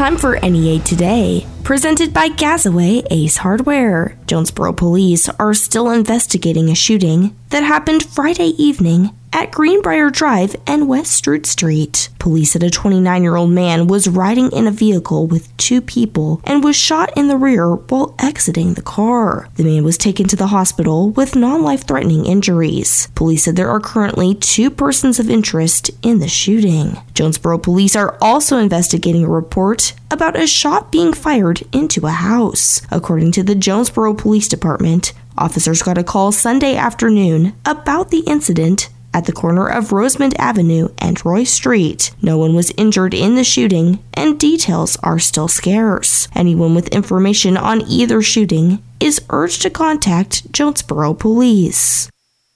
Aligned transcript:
time 0.00 0.16
for 0.16 0.40
NEA 0.40 0.78
Today, 0.78 1.46
presented 1.62 2.14
by 2.14 2.30
Gazaway 2.30 3.06
Ace 3.10 3.36
Hardware. 3.36 4.16
Jonesboro 4.26 4.72
police 4.72 5.28
are 5.28 5.52
still 5.52 5.90
investigating 5.90 6.70
a 6.70 6.74
shooting 6.74 7.36
that 7.50 7.64
happened 7.64 8.02
Friday 8.02 8.54
evening 8.56 9.10
at 9.32 9.52
Greenbrier 9.52 10.10
Drive 10.10 10.56
and 10.66 10.88
West 10.88 11.12
Strood 11.12 11.46
Street. 11.46 12.08
Police 12.18 12.52
said 12.52 12.62
a 12.62 12.70
29 12.70 13.22
year 13.22 13.36
old 13.36 13.50
man 13.50 13.86
was 13.86 14.08
riding 14.08 14.50
in 14.52 14.66
a 14.66 14.70
vehicle 14.70 15.26
with 15.26 15.56
two 15.56 15.80
people 15.80 16.40
and 16.44 16.62
was 16.62 16.76
shot 16.76 17.16
in 17.16 17.28
the 17.28 17.36
rear 17.36 17.74
while 17.74 18.14
exiting 18.18 18.74
the 18.74 18.82
car. 18.82 19.48
The 19.56 19.64
man 19.64 19.84
was 19.84 19.96
taken 19.96 20.26
to 20.28 20.36
the 20.36 20.48
hospital 20.48 21.10
with 21.10 21.36
non 21.36 21.62
life 21.62 21.86
threatening 21.86 22.26
injuries. 22.26 23.08
Police 23.14 23.44
said 23.44 23.56
there 23.56 23.70
are 23.70 23.80
currently 23.80 24.34
two 24.34 24.70
persons 24.70 25.18
of 25.18 25.30
interest 25.30 25.90
in 26.02 26.18
the 26.18 26.28
shooting. 26.28 26.98
Jonesboro 27.14 27.58
police 27.58 27.96
are 27.96 28.18
also 28.20 28.58
investigating 28.58 29.24
a 29.24 29.28
report 29.28 29.94
about 30.10 30.38
a 30.38 30.46
shot 30.46 30.90
being 30.90 31.12
fired 31.12 31.62
into 31.72 32.06
a 32.06 32.10
house. 32.10 32.82
According 32.90 33.32
to 33.32 33.42
the 33.42 33.54
Jonesboro 33.54 34.14
Police 34.14 34.48
Department, 34.48 35.12
officers 35.38 35.82
got 35.82 35.98
a 35.98 36.04
call 36.04 36.32
Sunday 36.32 36.76
afternoon 36.76 37.54
about 37.64 38.10
the 38.10 38.20
incident 38.20 38.88
at 39.12 39.24
the 39.24 39.32
corner 39.32 39.66
of 39.66 39.88
Rosemond 39.88 40.34
Avenue 40.38 40.88
and 40.98 41.24
Roy 41.24 41.44
Street. 41.44 42.12
No 42.22 42.38
one 42.38 42.54
was 42.54 42.72
injured 42.76 43.14
in 43.14 43.34
the 43.34 43.44
shooting, 43.44 43.98
and 44.14 44.38
details 44.38 44.96
are 45.02 45.18
still 45.18 45.48
scarce. 45.48 46.28
Anyone 46.34 46.74
with 46.74 46.88
information 46.88 47.56
on 47.56 47.82
either 47.82 48.22
shooting 48.22 48.82
is 49.00 49.20
urged 49.30 49.62
to 49.62 49.70
contact 49.70 50.52
Jonesboro 50.52 51.14
Police. 51.14 52.10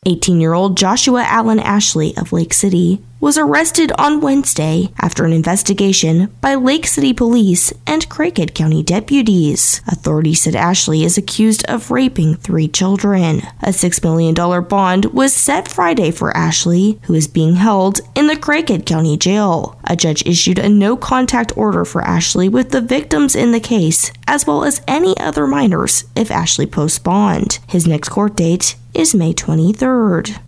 18 0.06 0.40
year 0.40 0.52
old 0.52 0.76
Joshua 0.76 1.22
Allen 1.22 1.58
Ashley 1.58 2.16
of 2.16 2.32
Lake 2.32 2.52
City 2.52 3.02
was 3.24 3.38
arrested 3.38 3.90
on 3.96 4.20
Wednesday 4.20 4.86
after 5.00 5.24
an 5.24 5.32
investigation 5.32 6.26
by 6.42 6.54
Lake 6.54 6.86
City 6.86 7.14
police 7.14 7.72
and 7.86 8.06
Craighead 8.10 8.54
County 8.54 8.82
deputies. 8.82 9.80
Authorities 9.86 10.42
said 10.42 10.54
Ashley 10.54 11.04
is 11.04 11.16
accused 11.16 11.64
of 11.64 11.90
raping 11.90 12.34
three 12.34 12.68
children. 12.68 13.40
A 13.62 13.68
$6 13.68 14.04
million 14.04 14.34
bond 14.64 15.06
was 15.06 15.32
set 15.32 15.68
Friday 15.68 16.10
for 16.10 16.36
Ashley, 16.36 17.00
who 17.04 17.14
is 17.14 17.26
being 17.26 17.54
held 17.54 18.02
in 18.14 18.26
the 18.26 18.36
Craighead 18.36 18.84
County 18.84 19.16
Jail. 19.16 19.80
A 19.84 19.96
judge 19.96 20.26
issued 20.26 20.58
a 20.58 20.68
no 20.68 20.94
contact 20.94 21.56
order 21.56 21.86
for 21.86 22.02
Ashley 22.02 22.50
with 22.50 22.72
the 22.72 22.82
victims 22.82 23.34
in 23.34 23.52
the 23.52 23.58
case, 23.58 24.12
as 24.28 24.46
well 24.46 24.64
as 24.64 24.82
any 24.86 25.18
other 25.18 25.46
minors 25.46 26.04
if 26.14 26.30
Ashley 26.30 26.66
posts 26.66 26.98
bond. 26.98 27.58
His 27.70 27.86
next 27.86 28.10
court 28.10 28.36
date 28.36 28.76
is 28.92 29.14
May 29.14 29.32
23rd. 29.32 30.40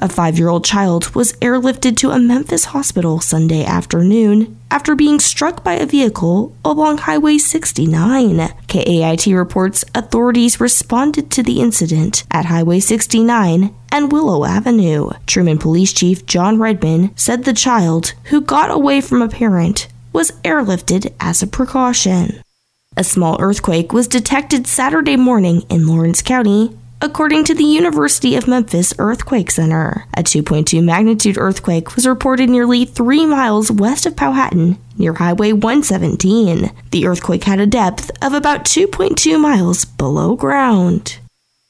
A 0.00 0.08
five 0.08 0.38
year 0.38 0.48
old 0.48 0.64
child 0.64 1.12
was 1.16 1.32
airlifted 1.34 1.96
to 1.96 2.10
a 2.10 2.20
Memphis 2.20 2.66
hospital 2.66 3.20
Sunday 3.20 3.64
afternoon 3.64 4.56
after 4.70 4.94
being 4.94 5.18
struck 5.18 5.64
by 5.64 5.72
a 5.72 5.86
vehicle 5.86 6.56
along 6.64 6.98
Highway 6.98 7.38
69. 7.38 8.48
KAIT 8.68 9.26
reports 9.26 9.84
authorities 9.96 10.60
responded 10.60 11.32
to 11.32 11.42
the 11.42 11.60
incident 11.60 12.22
at 12.30 12.44
Highway 12.44 12.78
69 12.78 13.74
and 13.90 14.12
Willow 14.12 14.44
Avenue. 14.44 15.10
Truman 15.26 15.58
Police 15.58 15.92
Chief 15.92 16.24
John 16.26 16.60
Redman 16.60 17.10
said 17.16 17.42
the 17.42 17.52
child, 17.52 18.12
who 18.24 18.40
got 18.40 18.70
away 18.70 19.00
from 19.00 19.20
a 19.20 19.28
parent, 19.28 19.88
was 20.12 20.30
airlifted 20.42 21.12
as 21.18 21.42
a 21.42 21.46
precaution. 21.48 22.40
A 22.96 23.02
small 23.02 23.36
earthquake 23.40 23.92
was 23.92 24.06
detected 24.06 24.68
Saturday 24.68 25.16
morning 25.16 25.62
in 25.68 25.88
Lawrence 25.88 26.22
County 26.22 26.76
according 27.00 27.44
to 27.44 27.54
the 27.54 27.64
University 27.64 28.34
of 28.34 28.48
Memphis 28.48 28.92
Earthquake 28.98 29.50
Center. 29.50 30.06
A 30.14 30.22
2.2 30.22 30.82
magnitude 30.82 31.38
earthquake 31.38 31.94
was 31.94 32.06
reported 32.06 32.50
nearly 32.50 32.84
three 32.84 33.24
miles 33.26 33.70
west 33.70 34.06
of 34.06 34.16
Powhatan 34.16 34.78
near 34.96 35.14
Highway 35.14 35.52
117. 35.52 36.72
The 36.90 37.06
earthquake 37.06 37.44
had 37.44 37.60
a 37.60 37.66
depth 37.66 38.10
of 38.22 38.32
about 38.32 38.64
2.2 38.64 39.40
miles 39.40 39.84
below 39.84 40.34
ground. 40.34 41.18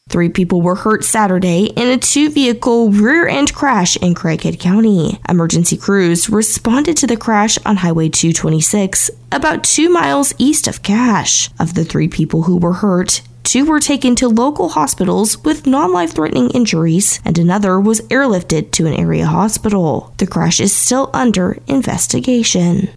Three 0.08 0.30
people 0.30 0.62
were 0.62 0.74
hurt 0.74 1.04
Saturday 1.04 1.64
in 1.64 1.88
a 1.88 1.98
two 1.98 2.30
vehicle 2.30 2.90
rear 2.90 3.28
end 3.28 3.52
crash 3.52 3.94
in 3.98 4.14
Craighead 4.14 4.58
County. 4.58 5.20
Emergency 5.28 5.76
crews 5.76 6.30
responded 6.30 6.96
to 6.96 7.06
the 7.06 7.16
crash 7.16 7.58
on 7.66 7.76
Highway 7.76 8.08
226, 8.08 9.10
about 9.30 9.64
two 9.64 9.90
miles 9.90 10.32
east 10.38 10.66
of 10.66 10.82
Cache. 10.82 11.50
Of 11.60 11.74
the 11.74 11.84
three 11.84 12.08
people 12.08 12.44
who 12.44 12.56
were 12.56 12.72
hurt, 12.74 13.20
Two 13.42 13.64
were 13.64 13.80
taken 13.80 14.14
to 14.16 14.28
local 14.28 14.68
hospitals 14.70 15.38
with 15.44 15.66
non 15.66 15.92
life 15.92 16.14
threatening 16.14 16.50
injuries, 16.50 17.20
and 17.24 17.38
another 17.38 17.80
was 17.80 18.02
airlifted 18.02 18.72
to 18.72 18.86
an 18.86 18.94
area 18.94 19.26
hospital. 19.26 20.12
The 20.18 20.26
crash 20.26 20.60
is 20.60 20.74
still 20.74 21.10
under 21.14 21.58
investigation. 21.66 22.90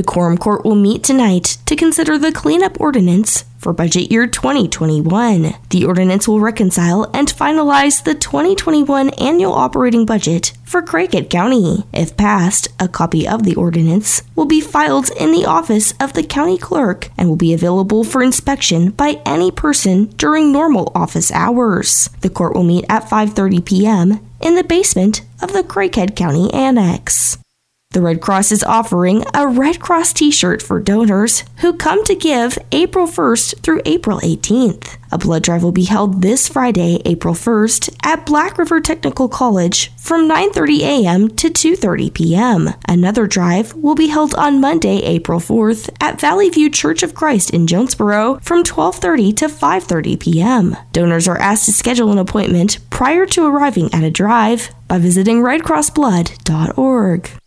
The 0.00 0.06
Quorum 0.06 0.38
Court 0.38 0.64
will 0.64 0.76
meet 0.76 1.04
tonight 1.04 1.58
to 1.66 1.76
consider 1.76 2.16
the 2.16 2.32
cleanup 2.32 2.80
ordinance 2.80 3.44
for 3.58 3.74
budget 3.74 4.10
year 4.10 4.26
2021. 4.26 5.56
The 5.68 5.84
ordinance 5.84 6.26
will 6.26 6.40
reconcile 6.40 7.10
and 7.12 7.28
finalize 7.28 8.02
the 8.02 8.14
2021 8.14 9.10
annual 9.20 9.52
operating 9.52 10.06
budget 10.06 10.54
for 10.64 10.80
Craighead 10.80 11.28
County. 11.28 11.84
If 11.92 12.16
passed, 12.16 12.68
a 12.80 12.88
copy 12.88 13.28
of 13.28 13.42
the 13.42 13.56
ordinance 13.56 14.22
will 14.34 14.46
be 14.46 14.62
filed 14.62 15.10
in 15.20 15.32
the 15.32 15.44
office 15.44 15.92
of 16.00 16.14
the 16.14 16.22
county 16.22 16.56
clerk 16.56 17.10
and 17.18 17.28
will 17.28 17.36
be 17.36 17.52
available 17.52 18.02
for 18.02 18.22
inspection 18.22 18.92
by 18.92 19.20
any 19.26 19.50
person 19.50 20.06
during 20.16 20.50
normal 20.50 20.90
office 20.94 21.30
hours. 21.30 22.08
The 22.22 22.30
court 22.30 22.54
will 22.54 22.64
meet 22.64 22.86
at 22.88 23.10
5:30 23.10 23.62
p.m. 23.66 24.20
in 24.40 24.54
the 24.54 24.64
basement 24.64 25.20
of 25.42 25.52
the 25.52 25.62
Craighead 25.62 26.16
County 26.16 26.50
Annex. 26.54 27.36
The 27.92 28.00
Red 28.00 28.20
Cross 28.20 28.52
is 28.52 28.62
offering 28.62 29.24
a 29.34 29.48
Red 29.48 29.80
Cross 29.80 30.12
t 30.12 30.30
shirt 30.30 30.62
for 30.62 30.78
donors 30.78 31.42
who 31.56 31.72
come 31.72 32.04
to 32.04 32.14
give 32.14 32.56
April 32.70 33.08
1st 33.08 33.62
through 33.62 33.82
April 33.84 34.20
18th. 34.20 34.96
A 35.10 35.18
blood 35.18 35.42
drive 35.42 35.64
will 35.64 35.72
be 35.72 35.86
held 35.86 36.22
this 36.22 36.46
Friday, 36.46 37.02
April 37.04 37.34
1st, 37.34 37.96
at 38.04 38.24
Black 38.24 38.58
River 38.58 38.80
Technical 38.80 39.28
College 39.28 39.90
from 39.96 40.28
9:30 40.28 40.80
a.m. 40.82 41.28
to 41.30 41.50
2:30 41.50 42.14
p.m. 42.14 42.70
Another 42.86 43.26
drive 43.26 43.74
will 43.74 43.96
be 43.96 44.06
held 44.06 44.36
on 44.36 44.60
Monday, 44.60 44.98
April 44.98 45.40
4th, 45.40 45.90
at 46.00 46.20
Valley 46.20 46.48
View 46.48 46.70
Church 46.70 47.02
of 47.02 47.16
Christ 47.16 47.50
in 47.50 47.66
Jonesboro 47.66 48.38
from 48.40 48.62
12:30 48.62 49.36
to 49.38 49.48
5:30 49.48 50.20
p.m. 50.20 50.76
Donors 50.92 51.26
are 51.26 51.40
asked 51.40 51.64
to 51.64 51.72
schedule 51.72 52.12
an 52.12 52.18
appointment 52.18 52.78
prior 52.88 53.26
to 53.26 53.44
arriving 53.44 53.92
at 53.92 54.04
a 54.04 54.12
drive 54.12 54.70
by 54.86 54.98
visiting 54.98 55.42
redcrossblood.org. 55.42 57.39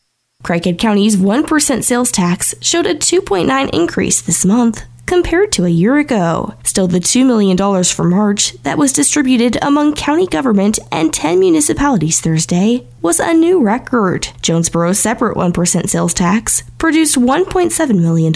Craighead 0.43 0.77
County's 0.77 1.15
1% 1.15 1.83
sales 1.83 2.11
tax 2.11 2.53
showed 2.59 2.85
a 2.85 2.95
2.9 2.95 3.69
increase 3.71 4.21
this 4.21 4.45
month 4.45 4.83
compared 5.05 5.51
to 5.53 5.65
a 5.65 5.69
year 5.69 5.97
ago. 5.97 6.53
Still, 6.63 6.87
the 6.87 6.99
$2 6.99 7.25
million 7.25 7.83
for 7.83 8.03
March 8.03 8.53
that 8.63 8.77
was 8.77 8.93
distributed 8.93 9.57
among 9.61 9.95
county 9.95 10.27
government 10.27 10.79
and 10.91 11.13
10 11.13 11.39
municipalities 11.39 12.19
Thursday 12.19 12.87
was 13.01 13.19
a 13.19 13.33
new 13.33 13.61
record. 13.61 14.23
Jonesboro's 14.41 14.99
separate 14.99 15.37
1% 15.37 15.89
sales 15.89 16.13
tax 16.13 16.63
produced 16.77 17.15
$1.7 17.15 17.99
million, 17.99 18.33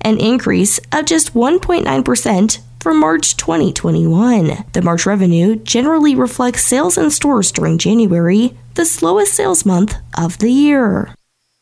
an 0.00 0.18
increase 0.18 0.80
of 0.92 1.04
just 1.04 1.34
1.9% 1.34 2.58
from 2.80 3.00
March 3.00 3.36
2021. 3.36 4.64
The 4.72 4.82
March 4.82 5.06
revenue 5.06 5.56
generally 5.56 6.14
reflects 6.14 6.64
sales 6.64 6.96
in 6.96 7.10
stores 7.10 7.52
during 7.52 7.78
January, 7.78 8.56
the 8.74 8.84
slowest 8.84 9.34
sales 9.34 9.66
month 9.66 9.96
of 10.16 10.38
the 10.38 10.50
year. 10.50 11.14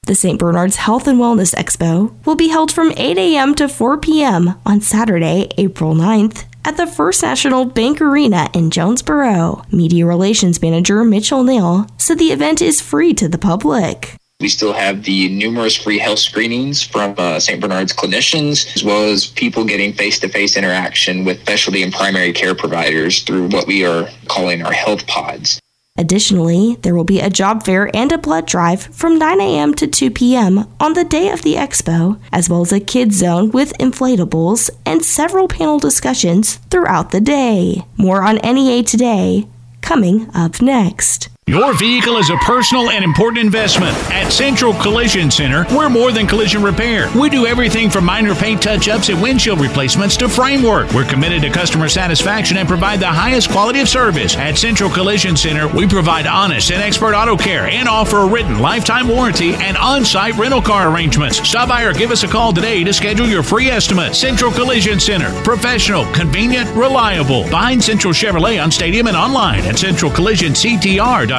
The 0.07 0.15
St. 0.15 0.39
Bernard's 0.39 0.77
Health 0.77 1.09
and 1.09 1.19
Wellness 1.19 1.55
Expo 1.55 2.13
will 2.27 2.35
be 2.35 2.49
held 2.49 2.71
from 2.71 2.93
8 2.95 3.17
a.m. 3.17 3.55
to 3.55 3.69
4 3.69 3.97
p.m. 3.97 4.55
on 4.67 4.83
Saturday, 4.83 5.49
April 5.57 5.95
9th 5.95 6.45
at 6.63 6.77
the 6.77 6.87
First 6.87 7.23
National 7.23 7.65
Bank 7.65 8.03
Arena 8.03 8.51
in 8.53 8.71
Jonesboro. 8.71 9.63
Media 9.73 10.05
Relations 10.05 10.61
Manager 10.61 11.05
Mitchell 11.05 11.43
Nail 11.43 11.87
said 11.97 12.19
the 12.19 12.33
event 12.33 12.61
is 12.61 12.83
free 12.83 13.15
to 13.15 13.29
the 13.29 13.39
public. 13.39 14.17
We 14.41 14.49
still 14.51 14.75
have 14.75 15.05
the 15.05 15.31
numerous 15.31 15.75
free 15.75 15.99
health 15.99 16.19
screenings 16.19 16.83
from 16.83 17.15
uh, 17.17 17.41
St. 17.41 17.59
Bernard's 17.59 17.95
clinicians, 17.95 18.77
as 18.77 18.85
well 18.85 19.05
as 19.11 19.29
people 19.29 19.65
getting 19.65 19.95
face 19.95 20.19
to 20.19 20.29
face 20.29 20.55
interaction 20.55 21.25
with 21.25 21.41
specialty 21.41 21.83
and 21.83 21.93
primary 21.93 22.35
care 22.35 22.55
providers 22.55 23.23
through 23.23 23.49
what 23.49 23.67
we 23.67 23.87
are 23.87 24.11
calling 24.29 24.61
our 24.61 24.73
health 24.73 25.07
pods. 25.07 25.61
Additionally, 25.97 26.75
there 26.83 26.95
will 26.95 27.05
be 27.05 27.21
a 27.21 27.31
job 27.31 27.65
fair 27.65 27.89
and 27.95 28.11
a 28.11 28.19
blood 28.19 28.47
drive 28.47 28.83
from 28.83 29.17
9 29.17 29.41
a.m. 29.41 29.75
to 29.75 29.87
2 29.87 30.11
p.m. 30.11 30.67
on 30.81 30.95
the 30.95 31.05
day 31.05 31.29
of 31.29 31.43
the 31.43 31.55
expo, 31.55 32.19
as 32.33 32.51
well 32.51 32.63
as 32.63 32.73
a 32.73 32.81
kids 32.81 33.17
zone 33.17 33.53
with 33.53 33.79
inflatables 33.79 34.71
and 34.85 35.05
several 35.05 35.47
panel 35.47 35.79
discussions 35.79 36.57
throughout 36.69 37.13
the 37.13 37.21
day. 37.21 37.85
More 37.97 38.25
on 38.25 38.37
NEA 38.43 38.83
today, 38.83 39.47
coming 39.83 40.29
up 40.35 40.61
next. 40.61 41.29
Your 41.47 41.75
vehicle 41.75 42.17
is 42.17 42.31
a 42.31 42.39
personal 42.39 42.89
and 42.89 43.05
important 43.05 43.45
investment. 43.45 43.95
At 44.11 44.33
Central 44.33 44.73
Collision 44.73 45.31
Center, 45.31 45.67
we're 45.77 45.91
more 45.91 46.11
than 46.11 46.27
collision 46.27 46.63
repair. 46.63 47.11
We 47.15 47.29
do 47.29 47.45
everything 47.45 47.91
from 47.91 48.07
minor 48.07 48.35
paint 48.35 48.63
touch 48.63 48.89
ups 48.89 49.11
and 49.11 49.21
windshield 49.21 49.61
replacements 49.61 50.17
to 50.17 50.29
framework. 50.31 50.91
We're 50.95 51.05
committed 51.05 51.43
to 51.43 51.51
customer 51.51 51.91
satisfaction 51.91 52.57
and 52.57 52.67
provide 52.67 52.99
the 52.99 53.09
highest 53.09 53.51
quality 53.51 53.81
of 53.81 53.91
service. 53.91 54.35
At 54.37 54.57
Central 54.57 54.89
Collision 54.89 55.37
Center, 55.37 55.69
we 55.69 55.87
provide 55.87 56.27
honest 56.27 56.73
and 56.73 56.83
expert 56.83 57.15
auto 57.15 57.37
care 57.37 57.67
and 57.67 57.91
offer 57.91 58.21
a 58.21 58.27
written 58.27 58.61
lifetime 58.61 59.07
warranty 59.07 59.53
and 59.57 59.77
on 59.77 60.07
site 60.07 60.39
rental 60.39 60.63
car 60.63 60.91
arrangements. 60.91 61.47
Stop 61.47 61.69
by 61.69 61.83
or 61.83 61.93
give 61.93 62.11
us 62.11 62.23
a 62.23 62.29
call 62.29 62.55
today 62.55 62.83
to 62.85 62.93
schedule 62.95 63.29
your 63.29 63.43
free 63.43 63.69
estimate. 63.69 64.17
Central 64.17 64.51
Collision 64.51 64.99
Center, 64.99 65.31
professional, 65.43 66.11
convenient, 66.15 66.75
reliable. 66.75 67.43
Behind 67.51 67.85
Central 67.85 68.15
Chevrolet 68.15 68.63
on 68.63 68.71
Stadium 68.71 69.09
and 69.09 69.17
online 69.17 69.61
at 69.67 69.75
centralcollisionctr.com. 69.75 71.34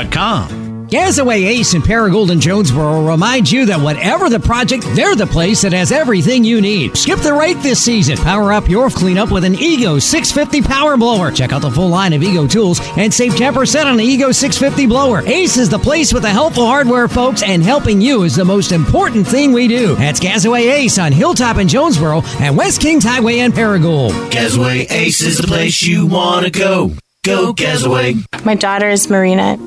Gasaway 0.87 1.45
Ace 1.47 1.73
in 1.73 1.81
Paragould 1.81 2.29
and 2.29 2.39
Jonesboro 2.39 3.09
remind 3.09 3.51
you 3.51 3.65
that 3.65 3.79
whatever 3.81 4.29
the 4.29 4.39
project, 4.39 4.85
they're 4.93 5.15
the 5.15 5.25
place 5.25 5.63
that 5.63 5.73
has 5.73 5.91
everything 5.91 6.43
you 6.43 6.61
need. 6.61 6.95
Skip 6.95 7.19
the 7.19 7.33
rate 7.33 7.57
this 7.61 7.83
season. 7.83 8.17
Power 8.17 8.53
up 8.53 8.69
your 8.69 8.89
cleanup 8.91 9.31
with 9.31 9.45
an 9.45 9.55
Ego 9.55 9.97
650 9.97 10.67
power 10.67 10.95
blower. 10.95 11.31
Check 11.31 11.53
out 11.53 11.63
the 11.63 11.71
full 11.71 11.89
line 11.89 12.13
of 12.13 12.21
Ego 12.21 12.45
tools 12.45 12.79
and 12.97 13.11
save 13.11 13.33
10% 13.33 13.85
on 13.85 13.97
the 13.97 14.03
Ego 14.03 14.31
650 14.31 14.85
blower. 14.85 15.21
Ace 15.25 15.57
is 15.57 15.69
the 15.69 15.79
place 15.79 16.13
with 16.13 16.21
the 16.23 16.29
helpful 16.29 16.65
hardware, 16.65 17.07
folks, 17.07 17.41
and 17.41 17.63
helping 17.63 17.99
you 17.99 18.23
is 18.23 18.35
the 18.35 18.45
most 18.45 18.71
important 18.71 19.25
thing 19.25 19.53
we 19.53 19.67
do. 19.67 19.95
That's 19.95 20.19
Gasaway 20.19 20.71
Ace 20.71 20.99
on 20.99 21.11
Hilltop 21.13 21.57
in 21.57 21.67
Jonesboro 21.67 22.21
and 22.39 22.55
West 22.55 22.79
Kings 22.79 23.03
Highway 23.03 23.39
in 23.39 23.53
Paragould. 23.53 24.11
Gasaway 24.29 24.89
Ace 24.91 25.21
is 25.21 25.39
the 25.39 25.47
place 25.47 25.81
you 25.81 26.05
want 26.05 26.45
to 26.45 26.51
go. 26.51 26.91
Go 27.23 27.53
Gasaway. 27.53 28.45
My 28.45 28.53
daughter 28.53 28.87
is 28.87 29.09
Marina. 29.09 29.57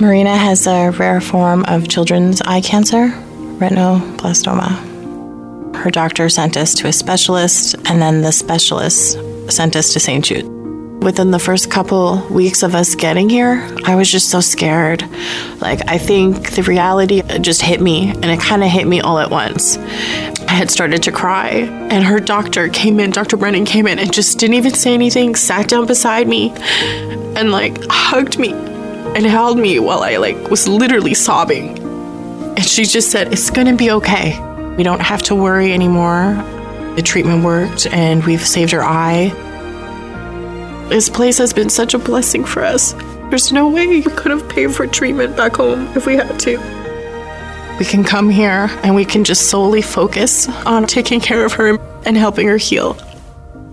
Marina 0.00 0.36
has 0.36 0.66
a 0.66 0.90
rare 0.90 1.20
form 1.20 1.64
of 1.68 1.86
children's 1.86 2.42
eye 2.42 2.60
cancer, 2.60 3.10
retinoblastoma. 3.58 5.76
Her 5.76 5.90
doctor 5.90 6.28
sent 6.28 6.56
us 6.56 6.74
to 6.74 6.88
a 6.88 6.92
specialist, 6.92 7.76
and 7.86 8.02
then 8.02 8.22
the 8.22 8.32
specialist 8.32 9.16
sent 9.52 9.76
us 9.76 9.92
to 9.92 10.00
St. 10.00 10.24
Jude. 10.24 10.48
Within 11.04 11.30
the 11.30 11.38
first 11.38 11.70
couple 11.70 12.26
weeks 12.28 12.64
of 12.64 12.74
us 12.74 12.96
getting 12.96 13.28
here, 13.28 13.70
I 13.84 13.94
was 13.94 14.10
just 14.10 14.30
so 14.30 14.40
scared. 14.40 15.02
Like, 15.60 15.88
I 15.88 15.98
think 15.98 16.52
the 16.52 16.64
reality 16.64 17.22
just 17.40 17.62
hit 17.62 17.80
me, 17.80 18.10
and 18.10 18.24
it 18.24 18.40
kind 18.40 18.64
of 18.64 18.70
hit 18.70 18.88
me 18.88 19.00
all 19.00 19.20
at 19.20 19.30
once. 19.30 19.78
I 19.78 20.52
had 20.52 20.72
started 20.72 21.04
to 21.04 21.12
cry, 21.12 21.50
and 21.50 22.02
her 22.02 22.18
doctor 22.18 22.68
came 22.68 22.98
in, 22.98 23.12
Dr. 23.12 23.36
Brennan 23.36 23.64
came 23.64 23.86
in, 23.86 24.00
and 24.00 24.12
just 24.12 24.40
didn't 24.40 24.54
even 24.54 24.74
say 24.74 24.92
anything, 24.92 25.36
sat 25.36 25.68
down 25.68 25.86
beside 25.86 26.26
me, 26.26 26.50
and 27.36 27.52
like 27.52 27.78
hugged 27.88 28.40
me 28.40 28.73
and 29.14 29.24
held 29.26 29.58
me 29.58 29.78
while 29.78 30.02
I 30.02 30.16
like 30.16 30.50
was 30.50 30.68
literally 30.68 31.14
sobbing. 31.14 31.78
And 32.56 32.64
she 32.64 32.84
just 32.84 33.10
said, 33.10 33.32
"It's 33.32 33.50
going 33.50 33.66
to 33.66 33.76
be 33.76 33.90
okay. 33.92 34.38
We 34.76 34.82
don't 34.82 35.00
have 35.00 35.22
to 35.24 35.34
worry 35.34 35.72
anymore. 35.72 36.34
The 36.96 37.02
treatment 37.02 37.44
worked 37.44 37.86
and 37.86 38.24
we've 38.24 38.46
saved 38.46 38.72
her 38.72 38.82
eye." 38.82 39.32
This 40.88 41.08
place 41.08 41.38
has 41.38 41.52
been 41.52 41.70
such 41.70 41.94
a 41.94 41.98
blessing 41.98 42.44
for 42.44 42.62
us. 42.62 42.94
There's 43.30 43.52
no 43.52 43.68
way 43.68 43.86
we 43.86 44.02
could 44.02 44.30
have 44.30 44.48
paid 44.48 44.74
for 44.74 44.86
treatment 44.86 45.36
back 45.36 45.56
home 45.56 45.88
if 45.96 46.06
we 46.06 46.16
had 46.16 46.38
to. 46.40 46.58
We 47.78 47.84
can 47.84 48.04
come 48.04 48.30
here 48.30 48.70
and 48.84 48.94
we 48.94 49.04
can 49.04 49.24
just 49.24 49.50
solely 49.50 49.82
focus 49.82 50.48
on 50.64 50.86
taking 50.86 51.20
care 51.20 51.44
of 51.44 51.54
her 51.54 51.78
and 52.04 52.16
helping 52.16 52.46
her 52.46 52.58
heal. 52.58 52.94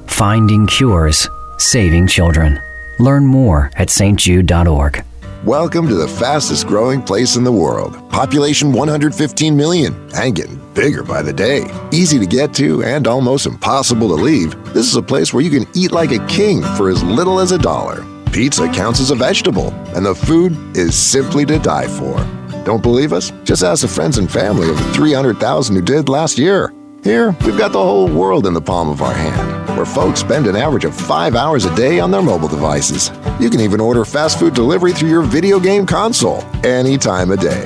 Finding 0.07 0.65
cures, 0.65 1.29
saving 1.57 2.07
children. 2.07 2.59
Learn 2.97 3.27
more 3.27 3.69
at 3.75 3.89
stjude.org. 3.89 5.03
Welcome 5.45 5.87
to 5.87 5.95
the 5.95 6.07
fastest 6.07 6.67
growing 6.67 7.01
place 7.01 7.35
in 7.35 7.43
the 7.43 7.51
world. 7.51 7.97
Population 8.11 8.71
115 8.71 9.57
million 9.57 9.95
and 10.13 10.35
getting 10.35 10.61
bigger 10.75 11.01
by 11.01 11.23
the 11.23 11.33
day. 11.33 11.65
Easy 11.91 12.19
to 12.19 12.27
get 12.27 12.53
to 12.53 12.83
and 12.83 13.07
almost 13.07 13.47
impossible 13.47 14.09
to 14.09 14.13
leave. 14.13 14.51
This 14.65 14.85
is 14.85 14.95
a 14.95 15.01
place 15.01 15.33
where 15.33 15.43
you 15.43 15.49
can 15.49 15.67
eat 15.75 15.91
like 15.91 16.11
a 16.11 16.23
king 16.27 16.61
for 16.77 16.91
as 16.91 17.03
little 17.03 17.39
as 17.39 17.53
a 17.53 17.57
dollar. 17.57 18.05
Pizza 18.31 18.71
counts 18.71 18.99
as 18.99 19.09
a 19.09 19.15
vegetable, 19.15 19.69
and 19.95 20.05
the 20.05 20.13
food 20.13 20.55
is 20.77 20.93
simply 20.93 21.43
to 21.47 21.57
die 21.57 21.87
for. 21.87 22.17
Don't 22.63 22.83
believe 22.83 23.11
us? 23.11 23.31
Just 23.43 23.63
ask 23.63 23.81
the 23.81 23.87
friends 23.87 24.19
and 24.19 24.31
family 24.31 24.69
of 24.69 24.77
the 24.77 24.93
300,000 24.93 25.75
who 25.75 25.81
did 25.81 26.07
last 26.07 26.37
year. 26.37 26.71
Here, 27.03 27.31
we've 27.43 27.57
got 27.57 27.71
the 27.71 27.81
whole 27.81 28.07
world 28.07 28.45
in 28.45 28.53
the 28.53 28.61
palm 28.61 28.89
of 28.89 29.01
our 29.01 29.13
hand, 29.13 29.60
where 29.75 29.85
folks 29.85 30.19
spend 30.19 30.47
an 30.47 30.55
average 30.55 30.85
of 30.85 30.95
five 30.95 31.35
hours 31.35 31.65
a 31.65 31.75
day 31.75 31.99
on 31.99 32.11
their 32.11 32.21
mobile 32.21 32.47
devices. 32.47 33.11
You 33.39 33.49
can 33.49 33.59
even 33.59 33.79
order 33.79 34.05
fast 34.05 34.39
food 34.39 34.53
delivery 34.53 34.93
through 34.93 35.09
your 35.09 35.21
video 35.21 35.59
game 35.59 35.85
console 35.85 36.43
any 36.65 36.97
time 36.97 37.31
of 37.31 37.39
day. 37.39 37.65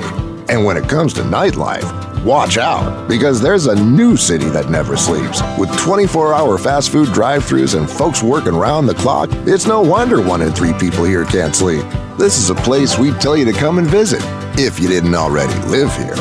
And 0.49 0.63
when 0.63 0.77
it 0.77 0.87
comes 0.87 1.13
to 1.15 1.21
nightlife, 1.21 2.23
watch 2.23 2.57
out, 2.57 3.07
because 3.07 3.41
there's 3.41 3.67
a 3.67 3.75
new 3.75 4.15
city 4.15 4.49
that 4.49 4.69
never 4.69 4.95
sleeps. 4.97 5.41
With 5.57 5.75
24 5.77 6.33
hour 6.33 6.57
fast 6.57 6.91
food 6.91 7.11
drive 7.13 7.43
throughs 7.43 7.77
and 7.77 7.89
folks 7.89 8.21
working 8.21 8.55
round 8.55 8.87
the 8.87 8.95
clock, 8.95 9.29
it's 9.47 9.65
no 9.65 9.81
wonder 9.81 10.21
one 10.21 10.41
in 10.41 10.51
three 10.51 10.73
people 10.73 11.03
here 11.03 11.25
can't 11.25 11.55
sleep. 11.55 11.85
This 12.17 12.37
is 12.37 12.49
a 12.49 12.55
place 12.55 12.97
we'd 12.97 13.19
tell 13.19 13.35
you 13.35 13.45
to 13.45 13.53
come 13.53 13.77
and 13.77 13.87
visit 13.87 14.21
if 14.57 14.79
you 14.79 14.87
didn't 14.87 15.15
already 15.15 15.53
live 15.67 15.95
here. 15.97 16.15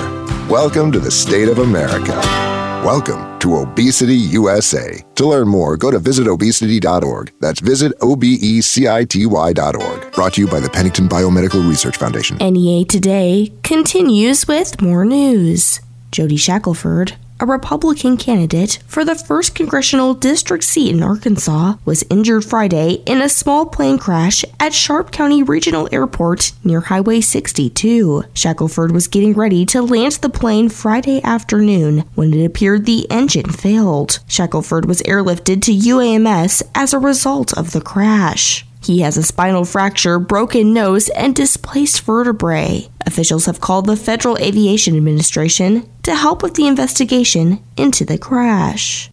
Welcome 0.49 0.93
to 0.93 0.99
the 0.99 1.11
state 1.11 1.49
of 1.49 1.59
America. 1.59 2.44
Welcome 2.85 3.39
to 3.39 3.57
Obecity 3.57 4.15
USA. 4.15 5.03
To 5.15 5.27
learn 5.27 5.49
more, 5.49 5.79
go 5.79 5.91
to 5.91 5.99
visitobecity.org. 5.99 7.33
That's 7.41 7.61
visit 7.61 7.95
O-B-E-C-I-T-Y.org. 8.03 10.13
Brought 10.13 10.35
to 10.35 10.41
you 10.43 10.47
by 10.47 10.61
the 10.61 10.69
Pennington 10.69 11.09
Biomedical 11.09 11.67
Research 11.67 11.97
Foundation. 11.97 12.37
NEA 12.37 12.85
Today 12.85 13.55
continues 13.63 14.47
with 14.47 14.83
more 14.83 15.07
news. 15.07 15.81
Jody 16.11 16.37
Shackelford, 16.37 17.15
a 17.44 17.46
Republican 17.46 18.17
candidate 18.17 18.79
for 18.87 19.05
the 19.05 19.12
1st 19.12 19.55
Congressional 19.55 20.14
District 20.14 20.64
seat 20.64 20.94
in 20.94 21.02
Arkansas, 21.02 21.75
was 21.85 22.02
injured 22.08 22.43
Friday 22.43 23.02
in 23.05 23.20
a 23.20 23.29
small 23.29 23.67
plane 23.67 23.99
crash 23.99 24.46
at 24.58 24.73
Sharp 24.73 25.11
County 25.11 25.43
Regional 25.43 25.87
Airport 25.93 26.52
near 26.64 26.81
Highway 26.81 27.20
62. 27.20 28.25
Shackelford 28.32 28.93
was 28.93 29.08
getting 29.08 29.35
ready 29.35 29.67
to 29.67 29.82
land 29.82 30.12
the 30.12 30.31
plane 30.31 30.70
Friday 30.70 31.23
afternoon 31.23 32.05
when 32.14 32.32
it 32.32 32.46
appeared 32.46 32.87
the 32.87 33.06
engine 33.11 33.50
failed. 33.50 34.20
Shackelford 34.26 34.87
was 34.87 35.02
airlifted 35.02 35.61
to 35.64 35.73
UAMS 35.73 36.62
as 36.75 36.94
a 36.94 36.99
result 36.99 37.52
of 37.58 37.73
the 37.73 37.82
crash. 37.82 38.64
He 38.85 39.01
has 39.01 39.17
a 39.17 39.23
spinal 39.23 39.65
fracture, 39.65 40.19
broken 40.19 40.75
nose, 40.75 41.09
and 41.11 41.35
displaced 41.35 42.03
vertebrae. 42.03 42.89
Officials 43.07 43.47
have 43.47 43.61
called 43.61 43.87
the 43.87 43.97
Federal 43.97 44.37
Aviation 44.39 44.95
Administration 44.95 45.89
to 46.03 46.15
help 46.15 46.43
with 46.43 46.55
the 46.55 46.67
investigation 46.67 47.63
into 47.79 48.05
the 48.05 48.19
crash. 48.19 49.11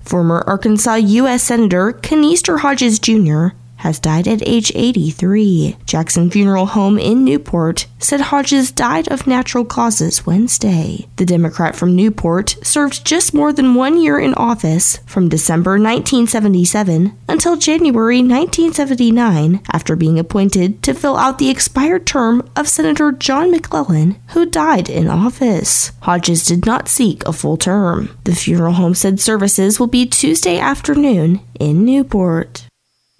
Former 0.00 0.42
Arkansas 0.48 0.94
U.S. 0.94 1.44
Senator 1.44 1.92
Kaneaster 1.92 2.60
Hodges 2.60 2.98
Jr. 2.98 3.54
has 3.82 3.98
died 3.98 4.28
at 4.28 4.46
age 4.46 4.70
83. 4.76 5.76
Jackson 5.86 6.30
Funeral 6.30 6.66
Home 6.66 7.00
in 7.00 7.24
Newport 7.24 7.86
said 7.98 8.20
Hodges 8.20 8.70
died 8.70 9.08
of 9.08 9.26
natural 9.26 9.64
causes 9.64 10.24
Wednesday. 10.24 11.08
The 11.16 11.26
Democrat 11.26 11.74
from 11.74 11.96
Newport 11.96 12.56
served 12.62 13.04
just 13.04 13.34
more 13.34 13.52
than 13.52 13.74
one 13.74 14.00
year 14.00 14.20
in 14.20 14.34
office 14.34 14.98
from 15.04 15.28
December 15.28 15.72
1977 15.72 17.18
until 17.28 17.56
January 17.56 18.18
1979 18.18 19.60
after 19.72 19.96
being 19.96 20.18
appointed 20.18 20.80
to 20.84 20.94
fill 20.94 21.16
out 21.16 21.38
the 21.38 21.50
expired 21.50 22.06
term 22.06 22.48
of 22.54 22.68
Senator 22.68 23.10
John 23.10 23.50
McClellan, 23.50 24.16
who 24.28 24.46
died 24.46 24.88
in 24.88 25.08
office. 25.08 25.90
Hodges 26.02 26.44
did 26.44 26.66
not 26.66 26.88
seek 26.88 27.24
a 27.26 27.32
full 27.32 27.56
term. 27.56 28.16
The 28.24 28.34
funeral 28.34 28.74
home 28.74 28.94
said 28.94 29.18
services 29.18 29.80
will 29.80 29.88
be 29.88 30.06
Tuesday 30.06 30.58
afternoon 30.58 31.40
in 31.58 31.84
Newport. 31.84 32.68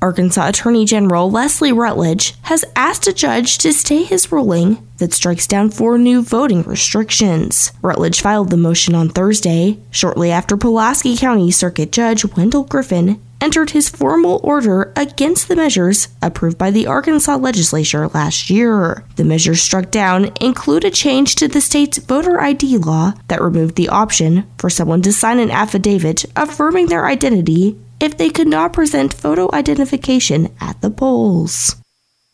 Arkansas 0.02 0.48
Attorney 0.48 0.84
General 0.84 1.30
Leslie 1.30 1.72
Rutledge 1.72 2.34
has 2.42 2.64
asked 2.74 3.06
a 3.06 3.12
judge 3.12 3.56
to 3.58 3.72
stay 3.72 4.02
his 4.02 4.32
ruling 4.32 4.84
that 4.98 5.12
strikes 5.12 5.46
down 5.46 5.70
four 5.70 5.96
new 5.96 6.22
voting 6.22 6.62
restrictions. 6.64 7.70
Rutledge 7.82 8.20
filed 8.20 8.50
the 8.50 8.56
motion 8.56 8.96
on 8.96 9.08
Thursday, 9.08 9.78
shortly 9.92 10.32
after 10.32 10.56
Pulaski 10.56 11.16
County 11.16 11.52
Circuit 11.52 11.92
Judge 11.92 12.24
Wendell 12.24 12.66
Griffen 12.66 13.20
entered 13.40 13.70
his 13.70 13.88
formal 13.88 14.40
order 14.44 14.92
against 14.94 15.48
the 15.48 15.56
measures 15.56 16.08
approved 16.20 16.56
by 16.56 16.70
the 16.70 16.86
Arkansas 16.86 17.36
legislature 17.36 18.06
last 18.08 18.50
year. 18.50 19.04
The 19.16 19.24
measures 19.24 19.60
struck 19.60 19.90
down 19.90 20.32
include 20.40 20.84
a 20.84 20.90
change 20.90 21.34
to 21.36 21.48
the 21.48 21.60
state's 21.60 21.98
voter 21.98 22.40
ID 22.40 22.78
law 22.78 23.14
that 23.28 23.42
removed 23.42 23.74
the 23.74 23.88
option 23.88 24.48
for 24.58 24.70
someone 24.70 25.02
to 25.02 25.12
sign 25.12 25.40
an 25.40 25.50
affidavit 25.50 26.24
affirming 26.36 26.86
their 26.86 27.06
identity 27.06 27.76
if 28.02 28.18
they 28.18 28.28
could 28.28 28.48
not 28.48 28.72
present 28.72 29.14
photo 29.14 29.48
identification 29.54 30.52
at 30.60 30.80
the 30.80 30.90
polls. 30.90 31.76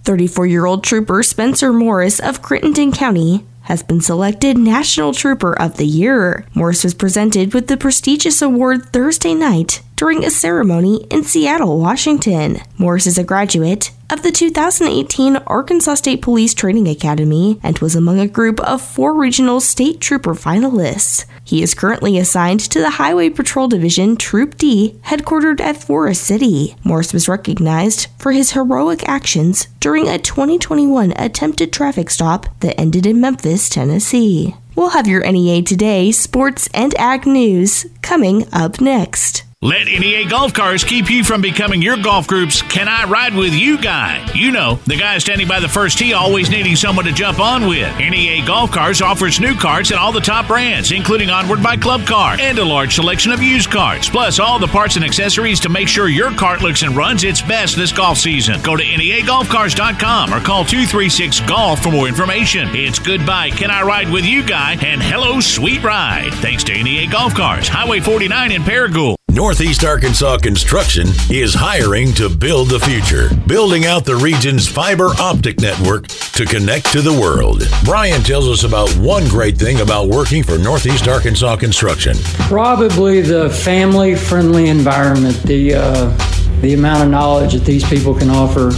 34 0.04 0.46
year 0.46 0.64
old 0.64 0.82
trooper 0.82 1.22
Spencer 1.22 1.72
Morris 1.72 2.18
of 2.18 2.40
Crittenden 2.40 2.90
County 2.90 3.44
has 3.62 3.82
been 3.82 4.00
selected 4.00 4.56
National 4.56 5.12
Trooper 5.12 5.52
of 5.60 5.76
the 5.76 5.86
Year. 5.86 6.46
Morris 6.54 6.84
was 6.84 6.94
presented 6.94 7.52
with 7.52 7.66
the 7.66 7.76
prestigious 7.76 8.40
award 8.40 8.90
Thursday 8.94 9.34
night 9.34 9.82
during 9.98 10.24
a 10.24 10.30
ceremony 10.30 11.04
in 11.10 11.24
Seattle, 11.24 11.76
Washington. 11.76 12.58
Morris 12.78 13.08
is 13.08 13.18
a 13.18 13.24
graduate 13.24 13.90
of 14.08 14.22
the 14.22 14.30
2018 14.30 15.36
Arkansas 15.38 15.96
State 15.96 16.22
Police 16.22 16.54
Training 16.54 16.86
Academy 16.86 17.58
and 17.64 17.80
was 17.80 17.96
among 17.96 18.20
a 18.20 18.28
group 18.28 18.60
of 18.60 18.80
four 18.80 19.12
regional 19.12 19.58
state 19.60 20.00
trooper 20.00 20.34
finalists. 20.34 21.24
He 21.42 21.64
is 21.64 21.74
currently 21.74 22.16
assigned 22.16 22.60
to 22.60 22.78
the 22.78 22.90
Highway 22.90 23.28
Patrol 23.28 23.66
Division 23.66 24.16
Troop 24.16 24.56
D, 24.56 25.00
headquartered 25.06 25.60
at 25.60 25.82
Forest 25.82 26.22
City. 26.22 26.76
Morris 26.84 27.12
was 27.12 27.28
recognized 27.28 28.06
for 28.20 28.30
his 28.30 28.52
heroic 28.52 29.06
actions 29.08 29.66
during 29.80 30.06
a 30.06 30.16
2021 30.16 31.12
attempted 31.16 31.72
traffic 31.72 32.08
stop 32.08 32.46
that 32.60 32.78
ended 32.78 33.04
in 33.04 33.20
Memphis, 33.20 33.68
Tennessee. 33.68 34.54
We'll 34.76 34.90
have 34.90 35.08
your 35.08 35.28
NEA 35.28 35.62
Today, 35.62 36.12
sports, 36.12 36.68
and 36.72 36.94
ag 37.00 37.26
news 37.26 37.86
coming 38.00 38.46
up 38.52 38.80
next. 38.80 39.42
Let 39.60 39.86
NEA 39.86 40.28
Golf 40.28 40.54
Cars 40.54 40.84
keep 40.84 41.10
you 41.10 41.24
from 41.24 41.40
becoming 41.40 41.82
your 41.82 41.96
golf 41.96 42.28
group's 42.28 42.62
Can 42.62 42.86
I 42.86 43.06
Ride 43.10 43.34
With 43.34 43.52
You 43.52 43.76
guy. 43.76 44.24
You 44.32 44.52
know, 44.52 44.76
the 44.86 44.96
guy 44.96 45.18
standing 45.18 45.48
by 45.48 45.58
the 45.58 45.68
first 45.68 45.98
tee 45.98 46.12
always 46.12 46.48
needing 46.48 46.76
someone 46.76 47.06
to 47.06 47.12
jump 47.12 47.40
on 47.40 47.66
with. 47.66 47.98
NEA 47.98 48.46
Golf 48.46 48.70
Cars 48.70 49.02
offers 49.02 49.40
new 49.40 49.56
carts 49.56 49.90
and 49.90 49.98
all 49.98 50.12
the 50.12 50.20
top 50.20 50.46
brands, 50.46 50.92
including 50.92 51.28
Onward 51.30 51.60
by 51.60 51.76
Club 51.76 52.06
Car 52.06 52.36
and 52.38 52.56
a 52.60 52.64
large 52.64 52.94
selection 52.94 53.32
of 53.32 53.42
used 53.42 53.68
carts, 53.68 54.08
plus 54.08 54.38
all 54.38 54.60
the 54.60 54.68
parts 54.68 54.94
and 54.94 55.04
accessories 55.04 55.58
to 55.58 55.68
make 55.68 55.88
sure 55.88 56.06
your 56.06 56.30
cart 56.36 56.62
looks 56.62 56.82
and 56.82 56.96
runs 56.96 57.24
its 57.24 57.42
best 57.42 57.74
this 57.74 57.90
golf 57.90 58.16
season. 58.16 58.62
Go 58.62 58.76
to 58.76 58.84
NEAGolfCars.com 58.84 60.34
or 60.34 60.38
call 60.38 60.64
236 60.64 61.40
Golf 61.40 61.82
for 61.82 61.90
more 61.90 62.06
information. 62.06 62.68
It's 62.76 63.00
goodbye, 63.00 63.50
Can 63.50 63.72
I 63.72 63.82
Ride 63.82 64.08
With 64.08 64.24
You 64.24 64.46
guy, 64.46 64.74
and 64.74 65.02
hello, 65.02 65.40
sweet 65.40 65.82
ride. 65.82 66.32
Thanks 66.34 66.62
to 66.62 66.80
NEA 66.80 67.08
Golf 67.08 67.34
Cars, 67.34 67.66
Highway 67.66 67.98
49 67.98 68.52
in 68.52 68.62
Paragould. 68.62 69.17
Northeast 69.38 69.84
Arkansas 69.84 70.38
Construction 70.38 71.06
is 71.30 71.54
hiring 71.54 72.12
to 72.14 72.28
build 72.28 72.70
the 72.70 72.80
future, 72.80 73.32
building 73.46 73.86
out 73.86 74.04
the 74.04 74.16
region's 74.16 74.66
fiber 74.66 75.10
optic 75.20 75.60
network 75.60 76.08
to 76.08 76.44
connect 76.44 76.90
to 76.90 77.02
the 77.02 77.12
world. 77.12 77.62
Brian 77.84 78.20
tells 78.24 78.48
us 78.48 78.64
about 78.64 78.90
one 78.96 79.28
great 79.28 79.56
thing 79.56 79.80
about 79.80 80.08
working 80.08 80.42
for 80.42 80.58
Northeast 80.58 81.06
Arkansas 81.06 81.54
Construction. 81.54 82.16
Probably 82.48 83.20
the 83.20 83.48
family 83.48 84.16
friendly 84.16 84.70
environment, 84.70 85.40
the, 85.44 85.74
uh, 85.74 86.60
the 86.60 86.74
amount 86.74 87.04
of 87.04 87.08
knowledge 87.08 87.52
that 87.52 87.64
these 87.64 87.88
people 87.88 88.16
can 88.16 88.30
offer 88.30 88.72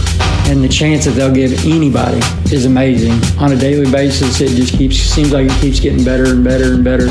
and 0.47 0.63
the 0.63 0.69
chance 0.69 1.05
that 1.05 1.15
they'll 1.15 1.33
give 1.33 1.53
anybody 1.65 2.19
is 2.53 2.65
amazing. 2.65 3.13
On 3.41 3.51
a 3.51 3.57
daily 3.57 3.91
basis, 3.91 4.39
it 4.41 4.49
just 4.49 4.77
keeps 4.77 4.97
seems 4.97 5.31
like 5.31 5.49
it 5.49 5.59
keeps 5.59 5.79
getting 5.79 6.05
better 6.05 6.25
and 6.25 6.43
better 6.43 6.75
and 6.75 6.83
better. 6.83 7.07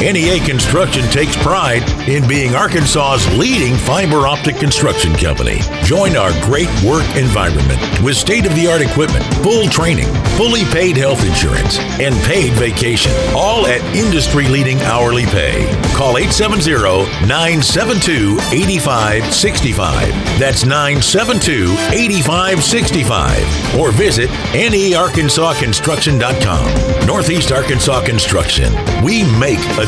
NEA 0.00 0.38
Construction 0.46 1.02
takes 1.10 1.36
pride 1.36 1.82
in 2.08 2.26
being 2.28 2.54
Arkansas's 2.54 3.26
leading 3.36 3.76
fiber 3.76 4.28
optic 4.28 4.54
construction 4.56 5.12
company. 5.14 5.58
Join 5.82 6.16
our 6.16 6.30
great 6.44 6.68
work 6.84 7.04
environment 7.16 7.80
with 8.00 8.16
state 8.16 8.46
of 8.46 8.54
the 8.54 8.68
art 8.68 8.80
equipment, 8.80 9.24
full 9.42 9.66
training, 9.66 10.06
fully 10.36 10.64
paid 10.66 10.96
health 10.96 11.24
insurance, 11.26 11.80
and 11.98 12.14
paid 12.24 12.52
vacation, 12.52 13.10
all 13.34 13.66
at 13.66 13.82
industry 13.96 14.46
leading 14.46 14.80
hourly 14.82 15.26
pay. 15.26 15.66
Call 15.96 16.16
870 16.16 17.06
972 17.26 18.38
8565. 18.52 20.06
That's 20.38 20.64
972 20.64 21.74
8565. 21.90 23.80
Or 23.80 23.90
visit 23.90 24.30
nearkansasconstruction.com. 24.54 27.06
Northeast 27.06 27.50
Arkansas 27.50 28.04
Construction. 28.04 28.72
We 29.02 29.24
make 29.38 29.58
a 29.58 29.87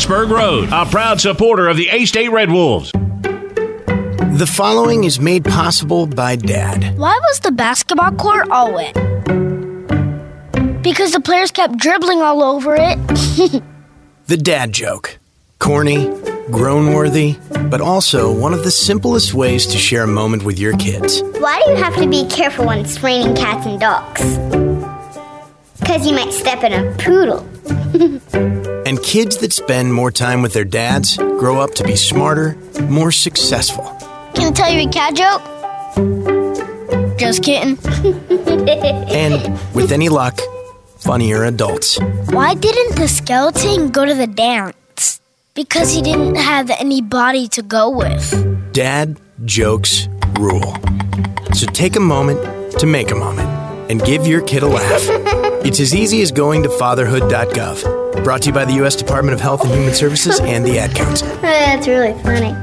Harrisburg 0.00 0.30
Road. 0.30 0.68
A 0.72 0.86
proud 0.86 1.20
supporter 1.20 1.68
of 1.68 1.76
the 1.76 1.90
A 1.90 2.06
State 2.06 2.30
Red 2.30 2.50
Wolves. 2.50 2.90
The 2.90 4.50
following 4.50 5.04
is 5.04 5.20
made 5.20 5.44
possible 5.44 6.06
by 6.06 6.36
Dad. 6.36 6.96
Why 6.96 7.18
was 7.28 7.40
the 7.40 7.52
basketball 7.52 8.12
court 8.12 8.48
all 8.50 8.72
wet? 8.72 8.94
Because 10.82 11.12
the 11.12 11.20
players 11.22 11.50
kept 11.50 11.76
dribbling 11.76 12.22
all 12.22 12.42
over 12.42 12.74
it. 12.78 13.62
The 14.26 14.36
dad 14.36 14.72
joke. 14.72 15.18
Corny, 15.58 16.08
groan 16.52 16.94
worthy, 16.94 17.36
but 17.68 17.80
also 17.80 18.32
one 18.32 18.54
of 18.54 18.62
the 18.62 18.70
simplest 18.70 19.34
ways 19.34 19.66
to 19.66 19.76
share 19.76 20.04
a 20.04 20.06
moment 20.06 20.44
with 20.44 20.56
your 20.56 20.76
kids. 20.76 21.20
Why 21.40 21.60
do 21.64 21.72
you 21.72 21.76
have 21.78 21.96
to 21.96 22.08
be 22.08 22.24
careful 22.28 22.64
when 22.64 22.78
it's 22.78 23.02
raining 23.02 23.34
cats 23.34 23.66
and 23.66 23.80
dogs? 23.80 24.38
Because 25.80 26.06
you 26.06 26.14
might 26.14 26.32
step 26.32 26.62
in 26.62 26.72
a 26.72 26.96
poodle. 26.96 27.44
And 28.90 29.00
kids 29.00 29.36
that 29.36 29.52
spend 29.52 29.94
more 29.94 30.10
time 30.10 30.42
with 30.42 30.52
their 30.52 30.64
dads 30.64 31.16
grow 31.16 31.60
up 31.60 31.74
to 31.74 31.84
be 31.84 31.94
smarter, 31.94 32.56
more 32.88 33.12
successful. 33.12 33.84
Can 34.34 34.48
I 34.48 34.50
tell 34.50 34.68
you 34.68 34.88
a 34.88 34.90
cat 34.90 35.14
joke? 35.14 35.42
Just 37.16 37.44
kidding. 37.44 37.78
And 39.10 39.60
with 39.76 39.92
any 39.92 40.08
luck, 40.08 40.40
funnier 40.98 41.44
adults. 41.44 42.00
Why 42.30 42.54
didn't 42.54 42.96
the 42.96 43.06
skeleton 43.06 43.90
go 43.90 44.04
to 44.04 44.14
the 44.14 44.26
dance? 44.26 45.20
Because 45.54 45.94
he 45.94 46.02
didn't 46.02 46.34
have 46.34 46.68
any 46.70 47.00
body 47.00 47.46
to 47.46 47.62
go 47.62 47.90
with. 47.90 48.72
Dad 48.72 49.20
jokes 49.44 50.08
rule. 50.36 50.74
So 51.54 51.66
take 51.66 51.94
a 51.94 52.00
moment 52.00 52.40
to 52.80 52.86
make 52.86 53.12
a 53.12 53.16
moment 53.16 53.48
and 53.88 54.02
give 54.04 54.26
your 54.26 54.42
kid 54.42 54.64
a 54.64 54.68
laugh. 54.68 55.46
It's 55.62 55.78
as 55.78 55.94
easy 55.94 56.22
as 56.22 56.32
going 56.32 56.62
to 56.62 56.70
fatherhood.gov. 56.70 57.99
Brought 58.24 58.42
to 58.42 58.48
you 58.48 58.52
by 58.52 58.64
the 58.64 58.74
U.S. 58.74 58.96
Department 58.96 59.34
of 59.34 59.40
Health 59.40 59.62
and 59.62 59.72
Human 59.72 59.94
Services 59.94 60.40
and 60.40 60.64
the 60.64 60.78
Ad 60.78 60.94
Council. 60.94 61.28
That's 61.40 61.86
really 61.86 62.12
funny. 62.22 62.54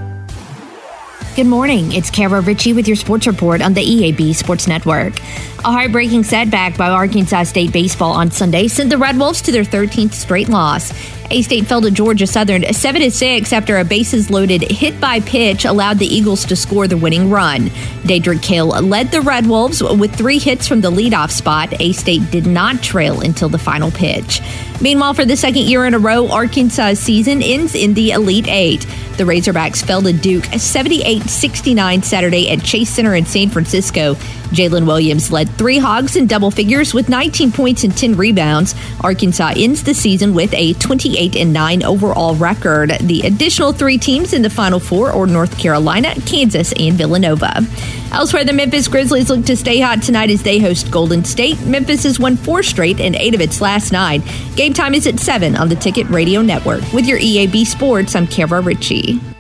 Good 1.35 1.45
morning. 1.47 1.91
It's 1.91 2.09
Kara 2.09 2.41
Ritchie 2.41 2.73
with 2.73 2.87
your 2.87 2.95
sports 2.95 3.27
report 3.27 3.61
on 3.61 3.73
the 3.73 3.81
EAB 3.81 4.33
Sports 4.35 4.67
Network. 4.67 5.19
A 5.59 5.71
heartbreaking 5.71 6.23
setback 6.23 6.75
by 6.77 6.89
Arkansas 6.89 7.43
State 7.43 7.71
baseball 7.71 8.11
on 8.11 8.31
Sunday 8.31 8.67
sent 8.67 8.89
the 8.89 8.97
Red 8.97 9.17
Wolves 9.17 9.41
to 9.43 9.51
their 9.51 9.63
13th 9.63 10.13
straight 10.13 10.49
loss. 10.49 10.91
A 11.29 11.41
State 11.41 11.65
fell 11.67 11.81
to 11.81 11.91
Georgia 11.91 12.25
Southern 12.25 12.63
7 12.73 13.11
6 13.11 13.53
after 13.53 13.77
a 13.77 13.83
bases 13.85 14.29
loaded 14.31 14.63
hit 14.63 14.99
by 14.99 15.19
pitch 15.19 15.65
allowed 15.65 15.99
the 15.99 16.07
Eagles 16.07 16.45
to 16.45 16.55
score 16.55 16.87
the 16.87 16.97
winning 16.97 17.29
run. 17.29 17.67
Daedric 18.03 18.41
Kill 18.41 18.67
led 18.69 19.11
the 19.11 19.21
Red 19.21 19.45
Wolves 19.45 19.83
with 19.83 20.15
three 20.15 20.39
hits 20.39 20.67
from 20.67 20.81
the 20.81 20.89
leadoff 20.89 21.29
spot. 21.29 21.71
A 21.79 21.91
State 21.91 22.31
did 22.31 22.47
not 22.47 22.81
trail 22.81 23.21
until 23.21 23.49
the 23.49 23.59
final 23.59 23.91
pitch. 23.91 24.41
Meanwhile, 24.79 25.15
for 25.15 25.25
the 25.25 25.36
second 25.36 25.63
year 25.63 25.86
in 25.86 25.93
a 25.93 26.00
row, 26.00 26.29
Arkansas' 26.29 26.93
season 26.93 27.41
ends 27.41 27.74
in 27.74 27.93
the 27.93 28.12
Elite 28.12 28.48
Eight. 28.48 28.81
The 29.17 29.24
Razorbacks 29.24 29.84
fell 29.84 30.03
to 30.03 30.13
Duke 30.13 30.46
78 30.46 31.24
69 31.24 32.03
Saturday 32.03 32.51
at 32.51 32.63
Chase 32.63 32.89
Center 32.89 33.15
in 33.15 33.25
San 33.25 33.50
Francisco. 33.50 34.15
Jaylin 34.49 34.85
Williams 34.85 35.31
led 35.31 35.49
three 35.49 35.77
hogs 35.77 36.15
in 36.15 36.27
double 36.27 36.51
figures 36.51 36.93
with 36.93 37.09
19 37.09 37.51
points 37.51 37.83
and 37.83 37.95
10 37.95 38.15
rebounds. 38.15 38.75
Arkansas 39.01 39.53
ends 39.55 39.83
the 39.83 39.93
season 39.93 40.33
with 40.33 40.53
a 40.53 40.73
28 40.73 41.35
and 41.35 41.53
9 41.53 41.83
overall 41.83 42.35
record. 42.35 42.91
The 43.01 43.21
additional 43.21 43.73
three 43.73 43.97
teams 43.97 44.33
in 44.33 44.41
the 44.41 44.49
Final 44.49 44.79
Four 44.79 45.11
are 45.11 45.27
North 45.27 45.57
Carolina, 45.59 46.13
Kansas, 46.25 46.73
and 46.79 46.95
Villanova. 46.95 47.65
Elsewhere, 48.11 48.45
the 48.45 48.53
Memphis 48.53 48.87
Grizzlies 48.87 49.29
look 49.29 49.45
to 49.45 49.57
stay 49.57 49.79
hot 49.79 50.01
tonight 50.01 50.29
as 50.29 50.41
they 50.43 50.59
host 50.59 50.91
Golden 50.91 51.23
State. 51.25 51.59
Memphis 51.65 52.03
has 52.03 52.19
won 52.19 52.37
four 52.37 52.63
straight 52.63 52.99
and 52.99 53.15
eight 53.15 53.35
of 53.35 53.41
its 53.41 53.61
last 53.61 53.91
nine. 53.91 54.23
Game 54.55 54.73
time 54.73 54.93
is 54.93 55.07
at 55.07 55.19
7 55.19 55.55
on 55.55 55.69
the 55.69 55.75
Ticket 55.75 56.07
Radio 56.09 56.41
Network. 56.41 56.81
With 56.93 57.05
your 57.05 57.19
EAB 57.19 57.65
Sports, 57.65 58.15
I'm 58.15 58.27
Kara 58.27 58.61
Ritchie. 58.61 59.37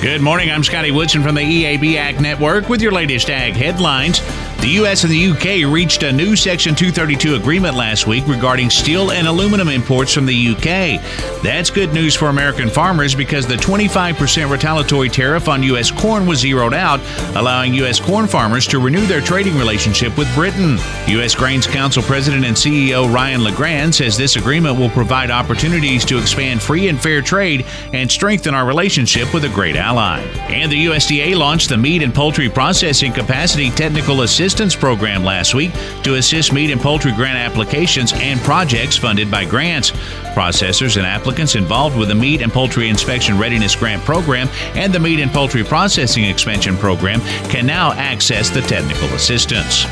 Good 0.00 0.20
morning. 0.20 0.48
I'm 0.48 0.62
Scotty 0.62 0.92
Woodson 0.92 1.24
from 1.24 1.34
the 1.34 1.40
EAB 1.40 1.96
Ag 1.96 2.20
Network 2.20 2.68
with 2.68 2.80
your 2.80 2.92
latest 2.92 3.30
ag 3.30 3.54
headlines. 3.54 4.20
The 4.60 4.70
U.S. 4.70 5.04
and 5.04 5.12
the 5.12 5.28
UK 5.28 5.72
reached 5.72 6.02
a 6.02 6.12
new 6.12 6.34
Section 6.34 6.74
232 6.74 7.36
agreement 7.36 7.76
last 7.76 8.08
week 8.08 8.26
regarding 8.26 8.70
steel 8.70 9.12
and 9.12 9.28
aluminum 9.28 9.68
imports 9.68 10.12
from 10.12 10.26
the 10.26 10.48
UK. 10.48 11.00
That's 11.44 11.70
good 11.70 11.92
news 11.92 12.16
for 12.16 12.26
American 12.26 12.68
farmers 12.68 13.14
because 13.14 13.46
the 13.46 13.54
25% 13.54 14.50
retaliatory 14.50 15.10
tariff 15.10 15.48
on 15.48 15.62
U.S. 15.62 15.92
corn 15.92 16.26
was 16.26 16.40
zeroed 16.40 16.74
out, 16.74 16.98
allowing 17.36 17.72
U.S. 17.74 18.00
corn 18.00 18.26
farmers 18.26 18.66
to 18.66 18.80
renew 18.80 19.06
their 19.06 19.20
trading 19.20 19.56
relationship 19.56 20.18
with 20.18 20.32
Britain. 20.34 20.76
U.S. 21.06 21.36
Grains 21.36 21.68
Council 21.68 22.02
President 22.02 22.44
and 22.44 22.56
CEO 22.56 23.10
Ryan 23.14 23.44
LeGrand 23.44 23.94
says 23.94 24.16
this 24.16 24.34
agreement 24.34 24.76
will 24.76 24.90
provide 24.90 25.30
opportunities 25.30 26.04
to 26.06 26.18
expand 26.18 26.60
free 26.60 26.88
and 26.88 27.00
fair 27.00 27.22
trade 27.22 27.64
and 27.92 28.10
strengthen 28.10 28.54
our 28.54 28.66
relationship 28.66 29.32
with 29.32 29.44
a 29.44 29.50
great 29.50 29.76
ally. 29.76 30.18
And 30.48 30.70
the 30.70 30.86
USDA 30.86 31.36
launched 31.36 31.68
the 31.68 31.76
Meat 31.76 32.02
and 32.02 32.12
Poultry 32.12 32.48
Processing 32.48 33.12
Capacity 33.12 33.70
Technical 33.70 34.22
Assistance 34.22 34.47
Assistance 34.48 34.74
Program 34.74 35.24
last 35.24 35.52
week 35.52 35.74
to 36.04 36.14
assist 36.14 36.54
meat 36.54 36.70
and 36.70 36.80
poultry 36.80 37.12
grant 37.12 37.36
applications 37.36 38.14
and 38.14 38.40
projects 38.40 38.96
funded 38.96 39.30
by 39.30 39.44
grants. 39.44 39.90
Processors 40.32 40.96
and 40.96 41.04
applicants 41.04 41.54
involved 41.54 41.98
with 41.98 42.08
the 42.08 42.14
Meat 42.14 42.40
and 42.40 42.50
Poultry 42.50 42.88
Inspection 42.88 43.38
Readiness 43.38 43.76
Grant 43.76 44.02
Program 44.06 44.48
and 44.74 44.90
the 44.90 44.98
Meat 44.98 45.20
and 45.20 45.30
Poultry 45.30 45.62
Processing 45.62 46.24
Expansion 46.24 46.78
Program 46.78 47.20
can 47.50 47.66
now 47.66 47.92
access 47.92 48.48
the 48.48 48.62
technical 48.62 49.08
assistance. 49.08 49.84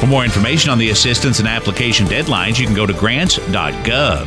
For 0.00 0.06
more 0.06 0.24
information 0.24 0.70
on 0.70 0.78
the 0.78 0.88
assistance 0.88 1.38
and 1.38 1.46
application 1.46 2.06
deadlines, 2.06 2.58
you 2.58 2.64
can 2.64 2.74
go 2.74 2.86
to 2.86 2.94
grants.gov. 2.94 4.24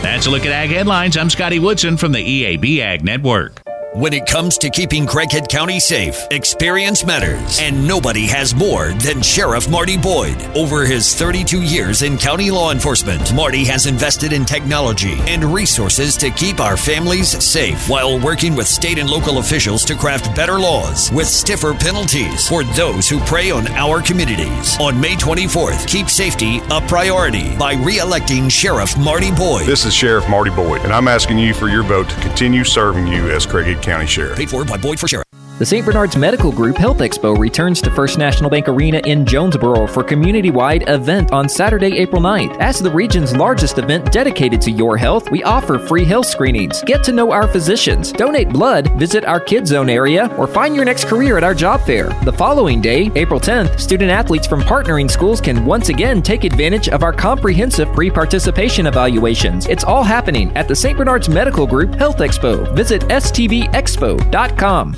That's 0.00 0.24
a 0.24 0.30
look 0.30 0.46
at 0.46 0.52
Ag 0.52 0.70
Headlines. 0.70 1.18
I'm 1.18 1.28
Scotty 1.28 1.58
Woodson 1.58 1.98
from 1.98 2.12
the 2.12 2.18
EAB 2.18 2.78
Ag 2.78 3.04
Network. 3.04 3.61
When 3.94 4.14
it 4.14 4.24
comes 4.24 4.56
to 4.58 4.70
keeping 4.70 5.04
Craighead 5.04 5.50
County 5.50 5.78
safe, 5.78 6.16
experience 6.30 7.04
matters, 7.04 7.60
and 7.60 7.86
nobody 7.86 8.26
has 8.26 8.54
more 8.54 8.94
than 8.94 9.20
Sheriff 9.20 9.68
Marty 9.68 9.98
Boyd. 9.98 10.42
Over 10.56 10.86
his 10.86 11.14
32 11.14 11.60
years 11.60 12.00
in 12.00 12.16
county 12.16 12.50
law 12.50 12.72
enforcement, 12.72 13.34
Marty 13.34 13.66
has 13.66 13.84
invested 13.84 14.32
in 14.32 14.46
technology 14.46 15.18
and 15.26 15.44
resources 15.44 16.16
to 16.16 16.30
keep 16.30 16.58
our 16.58 16.78
families 16.78 17.28
safe 17.44 17.86
while 17.86 18.18
working 18.18 18.56
with 18.56 18.66
state 18.66 18.98
and 18.98 19.10
local 19.10 19.40
officials 19.40 19.84
to 19.84 19.94
craft 19.94 20.34
better 20.34 20.58
laws 20.58 21.12
with 21.12 21.26
stiffer 21.26 21.74
penalties 21.74 22.48
for 22.48 22.64
those 22.64 23.10
who 23.10 23.20
prey 23.20 23.50
on 23.50 23.66
our 23.72 24.00
communities. 24.00 24.74
On 24.80 24.98
May 24.98 25.16
24th, 25.16 25.86
keep 25.86 26.08
safety 26.08 26.62
a 26.70 26.80
priority 26.80 27.54
by 27.56 27.74
re-electing 27.74 28.48
Sheriff 28.48 28.96
Marty 28.96 29.30
Boyd. 29.32 29.66
This 29.66 29.84
is 29.84 29.92
Sheriff 29.92 30.26
Marty 30.30 30.50
Boyd, 30.50 30.80
and 30.80 30.94
I'm 30.94 31.08
asking 31.08 31.38
you 31.38 31.52
for 31.52 31.68
your 31.68 31.82
vote 31.82 32.08
to 32.08 32.20
continue 32.22 32.64
serving 32.64 33.06
you 33.06 33.30
as 33.30 33.46
Craighead 33.46 33.81
County 33.82 34.06
Sheriff. 34.06 34.36
Paid 34.36 34.50
for 34.50 34.64
by 34.64 34.76
Boyd 34.76 34.98
for 35.00 35.08
Sheriff. 35.08 35.31
The 35.62 35.66
St. 35.66 35.86
Bernard's 35.86 36.16
Medical 36.16 36.50
Group 36.50 36.76
Health 36.76 36.98
Expo 36.98 37.38
returns 37.38 37.80
to 37.82 37.90
First 37.92 38.18
National 38.18 38.50
Bank 38.50 38.66
Arena 38.66 39.00
in 39.04 39.24
Jonesboro 39.24 39.86
for 39.86 40.02
community-wide 40.02 40.88
event 40.88 41.32
on 41.32 41.48
Saturday, 41.48 41.98
April 41.98 42.20
9th. 42.20 42.58
As 42.58 42.80
the 42.80 42.90
region's 42.90 43.36
largest 43.36 43.78
event 43.78 44.10
dedicated 44.10 44.60
to 44.62 44.72
your 44.72 44.96
health, 44.96 45.30
we 45.30 45.44
offer 45.44 45.78
free 45.78 46.04
health 46.04 46.26
screenings. 46.26 46.82
Get 46.82 47.04
to 47.04 47.12
know 47.12 47.30
our 47.30 47.46
physicians, 47.46 48.10
donate 48.10 48.48
blood, 48.48 48.90
visit 48.98 49.24
our 49.24 49.38
Kid 49.38 49.68
Zone 49.68 49.88
area, 49.88 50.26
or 50.36 50.48
find 50.48 50.74
your 50.74 50.84
next 50.84 51.04
career 51.04 51.36
at 51.36 51.44
our 51.44 51.54
job 51.54 51.80
fair. 51.82 52.08
The 52.24 52.32
following 52.32 52.80
day, 52.80 53.12
April 53.14 53.38
10th, 53.38 53.78
student 53.78 54.10
athletes 54.10 54.48
from 54.48 54.62
partnering 54.62 55.08
schools 55.08 55.40
can 55.40 55.64
once 55.64 55.90
again 55.90 56.22
take 56.22 56.42
advantage 56.42 56.88
of 56.88 57.04
our 57.04 57.12
comprehensive 57.12 57.86
pre-participation 57.92 58.88
evaluations. 58.88 59.68
It's 59.68 59.84
all 59.84 60.02
happening 60.02 60.50
at 60.56 60.66
the 60.66 60.74
St. 60.74 60.98
Bernard's 60.98 61.28
Medical 61.28 61.68
Group 61.68 61.94
Health 61.94 62.16
Expo. 62.16 62.74
Visit 62.74 63.02
stvexpo.com. 63.02 64.94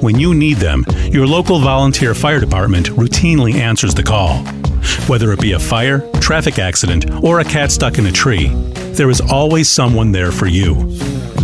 When 0.00 0.18
you 0.18 0.34
need 0.34 0.58
them, 0.58 0.84
your 1.10 1.26
local 1.26 1.58
volunteer 1.60 2.14
fire 2.14 2.40
department 2.40 2.88
routinely 2.88 3.54
answers 3.54 3.94
the 3.94 4.02
call. 4.02 4.44
Whether 5.06 5.32
it 5.32 5.40
be 5.40 5.52
a 5.52 5.58
fire, 5.58 6.00
traffic 6.20 6.58
accident, 6.58 7.10
or 7.22 7.40
a 7.40 7.44
cat 7.44 7.72
stuck 7.72 7.98
in 7.98 8.06
a 8.06 8.12
tree, 8.12 8.48
there 8.94 9.10
is 9.10 9.20
always 9.20 9.68
someone 9.68 10.12
there 10.12 10.32
for 10.32 10.46
you. 10.46 10.74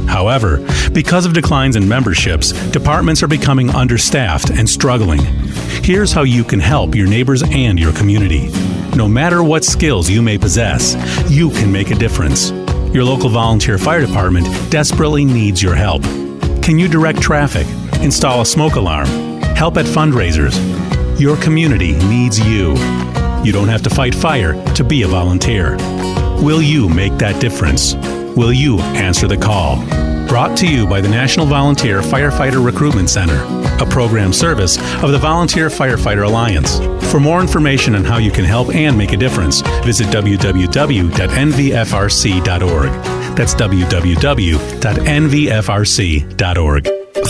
However, 0.07 0.59
because 0.93 1.25
of 1.25 1.33
declines 1.33 1.77
in 1.77 1.89
memberships, 1.89 2.53
departments 2.71 3.23
are 3.23 3.29
becoming 3.29 3.71
understaffed 3.71 4.51
and 4.51 4.69
struggling. 4.69 5.21
Here's 5.83 6.13
how 6.13 6.23
you 6.23 6.45
can 6.45 6.61
help 6.61 6.95
your 6.95 7.07
neighbors 7.07 7.43
and 7.43 7.79
your 7.79 7.93
community. 7.93 8.49
No 8.97 9.09
matter 9.09 9.43
what 9.43 9.65
skills 9.65 10.11
you 10.11 10.21
may 10.21 10.37
possess, 10.37 10.97
you 11.31 11.51
can 11.51 11.71
make 11.71 11.91
a 11.91 11.95
difference. 11.95 12.51
Your 12.93 13.05
local 13.05 13.31
volunteer 13.31 13.79
fire 13.79 14.05
department 14.05 14.49
desperately 14.71 15.25
needs 15.25 15.63
your 15.63 15.77
help. 15.77 16.03
Can 16.61 16.79
you 16.79 16.89
direct 16.89 17.23
traffic? 17.23 17.67
Install 18.03 18.41
a 18.41 18.47
smoke 18.47 18.77
alarm? 18.77 19.07
Help 19.57 19.77
at 19.77 19.85
fundraisers? 19.85 20.57
Your 21.21 21.37
community 21.37 21.93
needs 22.09 22.39
you. 22.39 22.75
You 23.45 23.53
don't 23.53 23.69
have 23.69 23.83
to 23.83 23.91
fight 23.91 24.15
fire 24.15 24.55
to 24.75 24.83
be 24.83 25.03
a 25.03 25.09
volunteer. 25.09 25.77
Will 26.43 26.63
you 26.63 26.89
make 26.89 27.19
that 27.19 27.41
difference? 27.41 27.95
Will 28.37 28.53
you 28.53 28.81
answer 28.81 29.29
the 29.29 29.37
call? 29.37 29.85
Brought 30.29 30.57
to 30.59 30.67
you 30.67 30.87
by 30.87 31.01
the 31.01 31.09
National 31.09 31.45
Volunteer 31.45 32.01
Firefighter 32.01 32.65
Recruitment 32.65 33.11
Center, 33.11 33.43
a 33.83 33.87
program 33.87 34.33
service 34.33 34.79
of 35.03 35.11
the 35.11 35.19
Volunteer 35.19 35.69
Firefighter 35.69 36.25
Alliance. 36.25 36.79
For 37.11 37.19
more 37.19 37.41
information 37.41 37.97
on 37.97 38.05
how 38.05 38.19
you 38.19 38.31
can 38.31 38.45
help 38.45 38.73
and 38.75 38.97
make 38.97 39.13
a 39.13 39.17
difference, 39.17 39.61
visit 39.85 40.07
www.nvfrc.org. 40.07 40.57
That's 43.37 43.55
www.nvfrc.org. 43.55 44.61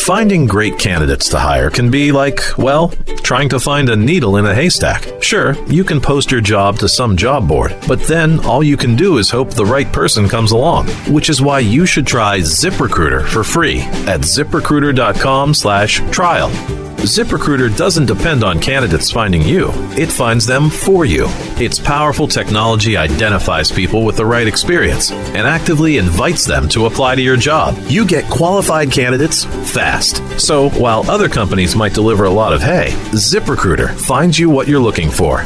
Finding 0.01 0.47
great 0.47 0.79
candidates 0.79 1.29
to 1.29 1.39
hire 1.39 1.69
can 1.69 1.91
be 1.91 2.11
like, 2.11 2.41
well, 2.57 2.89
trying 3.23 3.51
to 3.51 3.61
find 3.61 3.91
a 3.91 3.95
needle 3.95 4.39
in 4.39 4.47
a 4.47 4.55
haystack. 4.55 5.23
Sure, 5.23 5.63
you 5.67 5.85
can 5.85 6.01
post 6.01 6.31
your 6.31 6.41
job 6.41 6.79
to 6.79 6.89
some 6.89 7.17
job 7.17 7.47
board, 7.47 7.77
but 7.87 8.01
then 8.05 8.41
all 8.41 8.63
you 8.63 8.79
can 8.79 8.97
do 8.97 9.19
is 9.19 9.31
hope 9.31 9.53
the 9.53 9.65
right 9.65 9.93
person 9.93 10.27
comes 10.27 10.53
along, 10.53 10.89
which 11.13 11.29
is 11.29 11.43
why 11.43 11.59
you 11.59 11.85
should 11.85 12.07
try 12.07 12.39
ZipRecruiter 12.39 13.27
for 13.29 13.45
free 13.45 13.81
at 14.09 14.21
ziprecruiter.com 14.21 15.53
slash 15.53 16.01
trial. 16.11 16.51
ZipRecruiter 17.01 17.75
doesn't 17.79 18.05
depend 18.05 18.45
on 18.45 18.61
candidates 18.61 19.11
finding 19.11 19.41
you, 19.41 19.71
it 19.97 20.13
finds 20.13 20.45
them 20.45 20.69
for 20.69 21.07
you. 21.07 21.25
Its 21.57 21.79
powerful 21.79 22.29
technology 22.29 22.95
identifies 22.95 23.73
people 23.73 24.05
with 24.05 24.19
the 24.19 24.27
right 24.27 24.47
experience 24.47 25.11
and 25.11 25.47
actively 25.47 25.97
invites 25.97 26.45
them 26.45 26.69
to 26.69 26.85
apply 26.85 27.15
to 27.15 27.23
your 27.23 27.39
job. 27.39 27.75
You 27.89 28.07
get 28.07 28.29
qualified 28.29 28.93
candidates 28.93 29.45
fast. 29.73 30.23
So 30.39 30.69
while 30.71 31.11
other 31.11 31.31
companies 31.31 31.75
might 31.75 31.95
deliver 31.95 32.25
a 32.25 32.31
lot 32.31 32.53
of 32.53 32.61
hay, 32.61 32.91
ZipRecruiter 33.13 33.99
finds 33.99 34.39
you 34.39 34.51
what 34.51 34.69
you're 34.69 34.79
looking 34.79 35.11
for. 35.11 35.39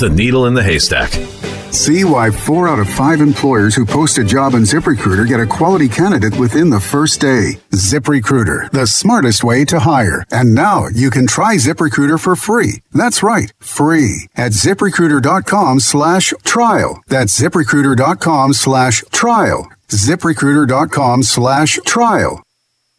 The 0.00 0.12
needle 0.14 0.44
in 0.44 0.52
the 0.52 0.62
haystack. 0.62 1.37
See 1.70 2.02
why 2.02 2.30
four 2.30 2.66
out 2.66 2.78
of 2.78 2.88
five 2.88 3.20
employers 3.20 3.74
who 3.74 3.84
post 3.84 4.16
a 4.16 4.24
job 4.24 4.54
on 4.54 4.62
ZipRecruiter 4.62 5.26
get 5.26 5.38
a 5.38 5.46
quality 5.46 5.88
candidate 5.88 6.38
within 6.38 6.70
the 6.70 6.80
first 6.80 7.20
day. 7.20 7.60
ZipRecruiter, 7.72 8.70
the 8.70 8.86
smartest 8.86 9.44
way 9.44 9.64
to 9.66 9.80
hire. 9.80 10.24
And 10.32 10.54
now 10.54 10.88
you 10.88 11.10
can 11.10 11.26
try 11.26 11.56
ZipRecruiter 11.56 12.18
for 12.18 12.36
free. 12.36 12.80
That's 12.92 13.22
right, 13.22 13.52
free 13.58 14.28
at 14.34 14.52
ziprecruiter.com 14.52 15.80
slash 15.80 16.32
trial. 16.42 17.02
That's 17.06 17.38
ziprecruiter.com 17.38 18.54
slash 18.54 19.04
trial. 19.12 19.68
ZipRecruiter.com 19.88 21.22
slash 21.22 21.78
trial. 21.84 22.42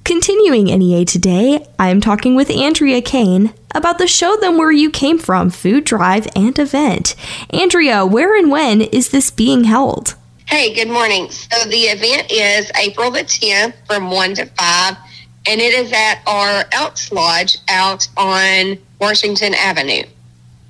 Continuing 0.10 0.66
NEA 0.66 1.06
today, 1.06 1.68
I'm 1.78 2.02
talking 2.02 2.34
with 2.34 2.50
Andrea 2.50 3.00
Kane 3.00 3.54
about 3.76 4.00
the 4.00 4.08
Show 4.08 4.36
Them 4.38 4.58
Where 4.58 4.72
You 4.72 4.90
Came 4.90 5.20
From 5.20 5.52
food 5.52 5.84
drive 5.84 6.28
and 6.36 6.58
event. 6.58 7.14
Andrea, 7.52 8.04
where 8.08 8.36
and 8.36 8.50
when 8.50 8.82
is 8.82 9.10
this 9.10 9.30
being 9.30 9.66
held? 9.66 10.16
Hey, 10.48 10.74
good 10.74 10.92
morning. 10.92 11.30
So 11.30 11.70
the 11.70 11.84
event 11.84 12.32
is 12.32 12.72
April 12.76 13.12
the 13.12 13.20
10th 13.20 13.76
from 13.86 14.10
1 14.10 14.34
to 14.34 14.48
5, 14.48 14.98
and 15.46 15.62
it 15.62 15.76
is 15.76 15.94
at 15.94 16.24
our 16.26 16.66
Elks 16.72 17.12
Lodge 17.12 17.60
out 17.68 18.08
on 18.18 18.80
Washington 19.00 19.54
Avenue. 19.54 20.06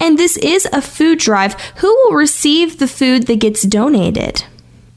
And 0.02 0.20
this 0.20 0.36
is 0.36 0.68
a 0.74 0.82
food 0.82 1.18
drive. 1.18 1.54
Who 1.78 1.88
will 1.88 2.18
receive 2.18 2.78
the 2.78 2.90
food 2.90 3.28
that 3.28 3.40
gets 3.40 3.62
donated? 3.62 4.44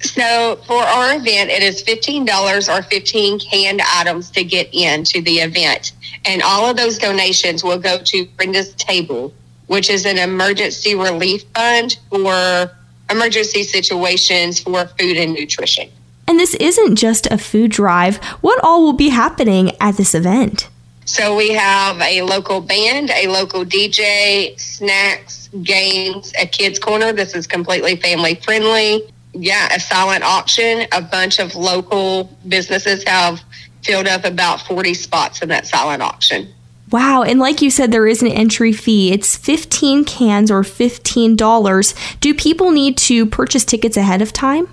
So 0.02 0.56
for 0.66 0.82
our 0.82 1.14
event, 1.16 1.50
it 1.50 1.62
is 1.62 1.82
$15 1.82 2.68
or 2.68 2.82
15 2.82 3.38
canned 3.38 3.80
items 3.94 4.30
to 4.32 4.44
get 4.44 4.68
into 4.72 5.22
the 5.22 5.36
event. 5.36 5.92
And 6.24 6.42
all 6.42 6.68
of 6.68 6.76
those 6.76 6.98
donations 6.98 7.62
will 7.62 7.78
go 7.78 7.98
to 7.98 8.26
Brenda's 8.36 8.74
Table, 8.74 9.32
which 9.66 9.88
is 9.90 10.04
an 10.04 10.18
emergency 10.18 10.94
relief 10.94 11.44
fund 11.54 11.98
for 12.10 12.70
emergency 13.10 13.62
situations 13.62 14.60
for 14.60 14.86
food 14.98 15.16
and 15.16 15.34
nutrition. 15.34 15.88
And 16.26 16.38
this 16.38 16.54
isn't 16.54 16.96
just 16.96 17.26
a 17.26 17.38
food 17.38 17.70
drive. 17.70 18.16
What 18.40 18.62
all 18.62 18.82
will 18.82 18.92
be 18.92 19.10
happening 19.10 19.72
at 19.80 19.96
this 19.96 20.14
event? 20.14 20.68
So 21.04 21.36
we 21.36 21.50
have 21.52 22.00
a 22.00 22.22
local 22.22 22.60
band, 22.60 23.10
a 23.10 23.26
local 23.26 23.64
DJ, 23.64 24.58
snacks, 24.58 25.48
games, 25.62 26.32
a 26.40 26.46
kids 26.46 26.78
corner. 26.78 27.12
This 27.12 27.34
is 27.34 27.46
completely 27.46 27.96
family 27.96 28.36
friendly 28.36 29.11
yeah, 29.34 29.74
a 29.74 29.80
silent 29.80 30.24
auction. 30.24 30.86
A 30.92 31.00
bunch 31.00 31.38
of 31.38 31.54
local 31.54 32.36
businesses 32.48 33.04
have 33.04 33.40
filled 33.82 34.06
up 34.06 34.24
about 34.24 34.60
40 34.62 34.94
spots 34.94 35.42
in 35.42 35.48
that 35.48 35.66
silent 35.66 36.02
auction. 36.02 36.52
Wow, 36.90 37.22
and 37.22 37.40
like 37.40 37.62
you 37.62 37.70
said, 37.70 37.90
there 37.90 38.06
is 38.06 38.20
an 38.20 38.28
entry 38.28 38.72
fee. 38.72 39.12
It's 39.12 39.34
15 39.34 40.04
cans 40.04 40.50
or 40.50 40.62
$15. 40.62 42.20
Do 42.20 42.34
people 42.34 42.70
need 42.70 42.98
to 42.98 43.24
purchase 43.24 43.64
tickets 43.64 43.96
ahead 43.96 44.20
of 44.20 44.32
time? 44.32 44.68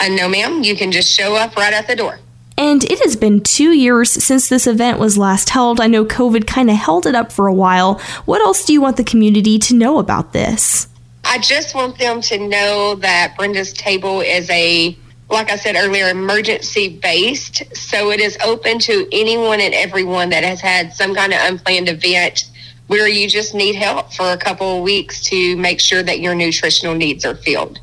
Uh, 0.00 0.08
no, 0.08 0.28
ma'am. 0.28 0.62
You 0.62 0.76
can 0.76 0.90
just 0.90 1.14
show 1.14 1.34
up 1.34 1.56
right 1.56 1.74
at 1.74 1.86
the 1.86 1.94
door. 1.94 2.18
And 2.56 2.82
it 2.84 2.98
has 3.04 3.14
been 3.14 3.40
two 3.40 3.70
years 3.70 4.10
since 4.10 4.48
this 4.48 4.66
event 4.66 4.98
was 4.98 5.16
last 5.18 5.50
held. 5.50 5.80
I 5.80 5.86
know 5.86 6.04
COVID 6.04 6.46
kind 6.46 6.70
of 6.70 6.76
held 6.76 7.06
it 7.06 7.14
up 7.14 7.30
for 7.30 7.46
a 7.46 7.54
while. 7.54 8.00
What 8.24 8.40
else 8.40 8.64
do 8.64 8.72
you 8.72 8.80
want 8.80 8.96
the 8.96 9.04
community 9.04 9.58
to 9.60 9.76
know 9.76 9.98
about 9.98 10.32
this? 10.32 10.87
I 11.30 11.36
just 11.38 11.74
want 11.74 11.98
them 11.98 12.22
to 12.22 12.38
know 12.38 12.94
that 12.96 13.34
Brenda's 13.36 13.74
Table 13.74 14.22
is 14.22 14.48
a, 14.48 14.96
like 15.28 15.50
I 15.50 15.56
said 15.56 15.76
earlier, 15.76 16.08
emergency 16.08 16.88
based. 16.88 17.62
So 17.76 18.10
it 18.10 18.18
is 18.18 18.38
open 18.42 18.78
to 18.80 19.06
anyone 19.12 19.60
and 19.60 19.74
everyone 19.74 20.30
that 20.30 20.42
has 20.42 20.62
had 20.62 20.94
some 20.94 21.14
kind 21.14 21.34
of 21.34 21.40
unplanned 21.42 21.90
event 21.90 22.50
where 22.86 23.06
you 23.06 23.28
just 23.28 23.54
need 23.54 23.74
help 23.74 24.14
for 24.14 24.32
a 24.32 24.38
couple 24.38 24.78
of 24.78 24.82
weeks 24.82 25.22
to 25.24 25.54
make 25.58 25.80
sure 25.80 26.02
that 26.02 26.20
your 26.20 26.34
nutritional 26.34 26.94
needs 26.94 27.26
are 27.26 27.34
filled. 27.34 27.78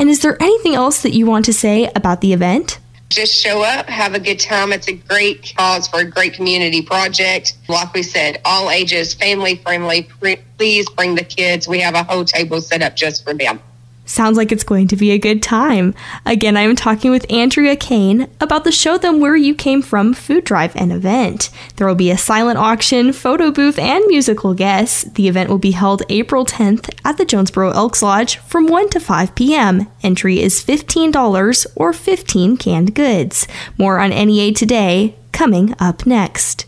And 0.00 0.10
is 0.10 0.22
there 0.22 0.36
anything 0.42 0.74
else 0.74 1.00
that 1.02 1.14
you 1.14 1.24
want 1.24 1.44
to 1.44 1.52
say 1.52 1.90
about 1.94 2.20
the 2.20 2.32
event? 2.32 2.80
Just 3.18 3.34
show 3.34 3.62
up, 3.62 3.88
have 3.88 4.14
a 4.14 4.20
good 4.20 4.38
time. 4.38 4.72
It's 4.72 4.86
a 4.86 4.92
great 4.92 5.52
cause 5.58 5.88
for 5.88 5.98
a 5.98 6.04
great 6.04 6.34
community 6.34 6.82
project. 6.82 7.54
Like 7.66 7.92
we 7.92 8.04
said, 8.04 8.40
all 8.44 8.70
ages, 8.70 9.12
family 9.12 9.56
friendly. 9.56 10.08
Please 10.56 10.88
bring 10.90 11.16
the 11.16 11.24
kids. 11.24 11.66
We 11.66 11.80
have 11.80 11.96
a 11.96 12.04
whole 12.04 12.24
table 12.24 12.60
set 12.60 12.80
up 12.80 12.94
just 12.94 13.24
for 13.24 13.34
them. 13.34 13.58
Sounds 14.08 14.38
like 14.38 14.50
it's 14.50 14.64
going 14.64 14.88
to 14.88 14.96
be 14.96 15.10
a 15.10 15.18
good 15.18 15.42
time. 15.42 15.94
Again, 16.24 16.56
I 16.56 16.62
am 16.62 16.74
talking 16.74 17.10
with 17.10 17.30
Andrea 17.30 17.76
Kane 17.76 18.26
about 18.40 18.64
the 18.64 18.72
Show 18.72 18.96
Them 18.96 19.20
Where 19.20 19.36
You 19.36 19.54
Came 19.54 19.82
From 19.82 20.14
food 20.14 20.44
drive 20.44 20.74
and 20.74 20.90
event. 20.90 21.50
There 21.76 21.86
will 21.86 21.94
be 21.94 22.10
a 22.10 22.16
silent 22.16 22.58
auction, 22.58 23.12
photo 23.12 23.50
booth, 23.50 23.78
and 23.78 24.02
musical 24.06 24.54
guests. 24.54 25.04
The 25.04 25.28
event 25.28 25.50
will 25.50 25.58
be 25.58 25.72
held 25.72 26.04
April 26.08 26.46
10th 26.46 26.90
at 27.04 27.18
the 27.18 27.26
Jonesboro 27.26 27.72
Elks 27.72 28.02
Lodge 28.02 28.38
from 28.38 28.66
1 28.66 28.88
to 28.90 29.00
5 29.00 29.34
p.m. 29.34 29.88
Entry 30.02 30.40
is 30.40 30.64
$15 30.64 31.66
or 31.76 31.92
15 31.92 32.56
canned 32.56 32.94
goods. 32.94 33.46
More 33.76 33.98
on 33.98 34.08
NEA 34.08 34.54
today, 34.54 35.16
coming 35.32 35.74
up 35.78 36.06
next. 36.06 36.64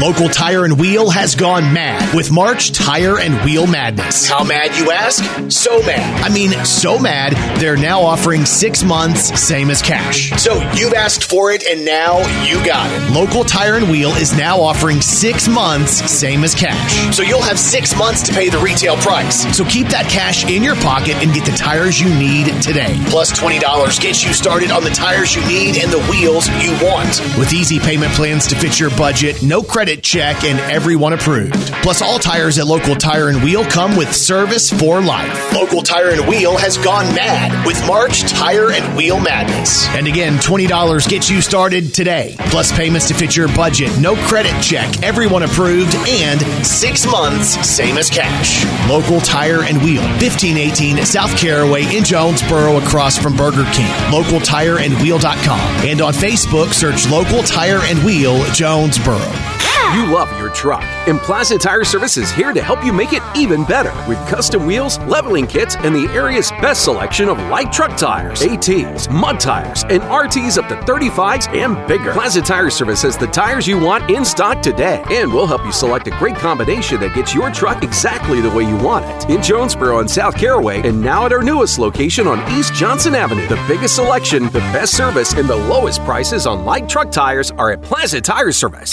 Local 0.00 0.28
Tire 0.28 0.64
and 0.64 0.78
Wheel 0.78 1.08
has 1.08 1.36
gone 1.36 1.72
mad 1.72 2.14
with 2.16 2.32
March 2.32 2.72
Tire 2.72 3.20
and 3.20 3.32
Wheel 3.44 3.68
Madness. 3.68 4.28
How 4.28 4.42
mad, 4.42 4.76
you 4.76 4.90
ask? 4.90 5.22
So 5.52 5.78
mad. 5.82 6.24
I 6.24 6.34
mean, 6.34 6.50
so 6.64 6.98
mad, 6.98 7.34
they're 7.60 7.76
now 7.76 8.00
offering 8.02 8.44
six 8.44 8.82
months, 8.82 9.40
same 9.40 9.70
as 9.70 9.80
cash. 9.80 10.30
So 10.32 10.54
you've 10.74 10.94
asked 10.94 11.30
for 11.30 11.52
it 11.52 11.64
and 11.64 11.84
now 11.84 12.18
you 12.44 12.56
got 12.66 12.90
it. 12.90 13.14
Local 13.14 13.44
Tire 13.44 13.76
and 13.76 13.88
Wheel 13.88 14.10
is 14.10 14.36
now 14.36 14.60
offering 14.60 15.00
six 15.00 15.46
months, 15.46 15.92
same 16.10 16.42
as 16.42 16.56
cash. 16.56 17.14
So 17.14 17.22
you'll 17.22 17.40
have 17.42 17.58
six 17.58 17.96
months 17.96 18.22
to 18.24 18.32
pay 18.32 18.48
the 18.48 18.58
retail 18.58 18.96
price. 18.96 19.56
So 19.56 19.64
keep 19.64 19.86
that 19.88 20.10
cash 20.10 20.44
in 20.50 20.64
your 20.64 20.76
pocket 20.76 21.14
and 21.22 21.32
get 21.32 21.44
the 21.46 21.56
tires 21.56 22.00
you 22.00 22.08
need 22.18 22.46
today. 22.60 23.00
Plus 23.06 23.32
$20 23.32 24.00
gets 24.00 24.24
you 24.24 24.32
started 24.32 24.72
on 24.72 24.82
the 24.82 24.90
tires 24.90 25.36
you 25.36 25.46
need 25.46 25.76
and 25.78 25.90
the 25.92 26.04
wheels 26.10 26.48
you 26.60 26.72
want. 26.84 27.20
With 27.38 27.52
easy 27.52 27.78
payment 27.78 28.12
plans 28.12 28.48
to 28.48 28.56
fit 28.56 28.80
your 28.80 28.90
budget, 28.90 29.40
no 29.42 29.62
credit 29.62 29.83
check, 30.02 30.44
and 30.44 30.58
everyone 30.70 31.12
approved. 31.12 31.54
Plus, 31.82 32.00
all 32.00 32.18
tires 32.18 32.58
at 32.58 32.66
Local 32.66 32.94
Tire 32.94 33.28
and 33.28 33.42
Wheel 33.42 33.64
come 33.64 33.96
with 33.96 34.14
service 34.14 34.70
for 34.70 35.00
life. 35.00 35.52
Local 35.52 35.82
Tire 35.82 36.10
and 36.10 36.26
Wheel 36.28 36.56
has 36.56 36.78
gone 36.78 37.06
mad 37.14 37.66
with 37.66 37.78
March 37.86 38.22
Tire 38.22 38.70
and 38.70 38.96
Wheel 38.96 39.20
Madness. 39.20 39.86
And 39.88 40.06
again, 40.06 40.34
$20 40.38 41.08
gets 41.08 41.28
you 41.30 41.40
started 41.40 41.92
today. 41.94 42.36
Plus, 42.50 42.72
payments 42.72 43.08
to 43.08 43.14
fit 43.14 43.36
your 43.36 43.48
budget, 43.48 43.90
no 43.98 44.16
credit 44.26 44.60
check, 44.62 45.02
everyone 45.02 45.42
approved, 45.42 45.94
and 46.08 46.40
six 46.66 47.06
months, 47.06 47.48
same 47.68 47.98
as 47.98 48.08
cash. 48.08 48.64
Local 48.88 49.20
Tire 49.20 49.62
and 49.64 49.78
Wheel, 49.82 50.02
1518 50.02 51.04
South 51.04 51.36
Caraway 51.38 51.84
in 51.96 52.04
Jonesboro 52.04 52.78
across 52.78 53.18
from 53.18 53.36
Burger 53.36 53.64
King. 53.72 53.90
LocalTireandWheel.com. 54.10 55.60
And 55.86 56.00
on 56.00 56.12
Facebook, 56.12 56.72
search 56.72 57.08
Local 57.10 57.42
Tire 57.42 57.80
and 57.82 58.02
Wheel 58.04 58.44
Jonesboro. 58.52 59.53
You 59.92 60.06
love 60.06 60.30
your 60.40 60.50
truck, 60.50 60.82
and 61.06 61.20
Plaza 61.20 61.56
Tire 61.56 61.84
Service 61.84 62.16
is 62.16 62.32
here 62.32 62.52
to 62.52 62.60
help 62.60 62.84
you 62.84 62.92
make 62.92 63.12
it 63.12 63.22
even 63.36 63.64
better 63.64 63.92
with 64.08 64.18
custom 64.28 64.66
wheels, 64.66 64.98
leveling 65.00 65.46
kits, 65.46 65.76
and 65.76 65.94
the 65.94 66.08
area's 66.12 66.50
best 66.52 66.82
selection 66.84 67.28
of 67.28 67.38
light 67.48 67.70
truck 67.70 67.96
tires, 67.96 68.42
ATs, 68.42 69.08
mud 69.08 69.38
tires, 69.38 69.84
and 69.84 70.02
RTs 70.02 70.58
up 70.58 70.68
to 70.68 70.74
35s 70.90 71.48
and 71.54 71.86
bigger. 71.86 72.12
Plaza 72.12 72.42
Tire 72.42 72.70
Service 72.70 73.02
has 73.02 73.16
the 73.16 73.28
tires 73.28 73.68
you 73.68 73.78
want 73.78 74.10
in 74.10 74.24
stock 74.24 74.62
today, 74.62 75.04
and 75.10 75.32
we'll 75.32 75.46
help 75.46 75.64
you 75.64 75.72
select 75.72 76.08
a 76.08 76.18
great 76.18 76.36
combination 76.36 76.98
that 77.00 77.14
gets 77.14 77.32
your 77.32 77.52
truck 77.52 77.84
exactly 77.84 78.40
the 78.40 78.50
way 78.50 78.64
you 78.64 78.76
want 78.78 79.04
it. 79.04 79.30
In 79.30 79.42
Jonesboro 79.42 80.00
and 80.00 80.10
South 80.10 80.34
Caraway, 80.34 80.80
and 80.80 81.00
now 81.00 81.26
at 81.26 81.32
our 81.32 81.42
newest 81.42 81.78
location 81.78 82.26
on 82.26 82.40
East 82.58 82.74
Johnson 82.74 83.14
Avenue. 83.14 83.46
The 83.46 83.64
biggest 83.68 83.94
selection, 83.94 84.46
the 84.46 84.60
best 84.74 84.96
service, 84.96 85.34
and 85.34 85.48
the 85.48 85.56
lowest 85.56 86.00
prices 86.04 86.48
on 86.48 86.64
light 86.64 86.88
truck 86.88 87.12
tires 87.12 87.52
are 87.52 87.70
at 87.70 87.80
Plaza 87.80 88.20
Tire 88.20 88.50
Service. 88.50 88.92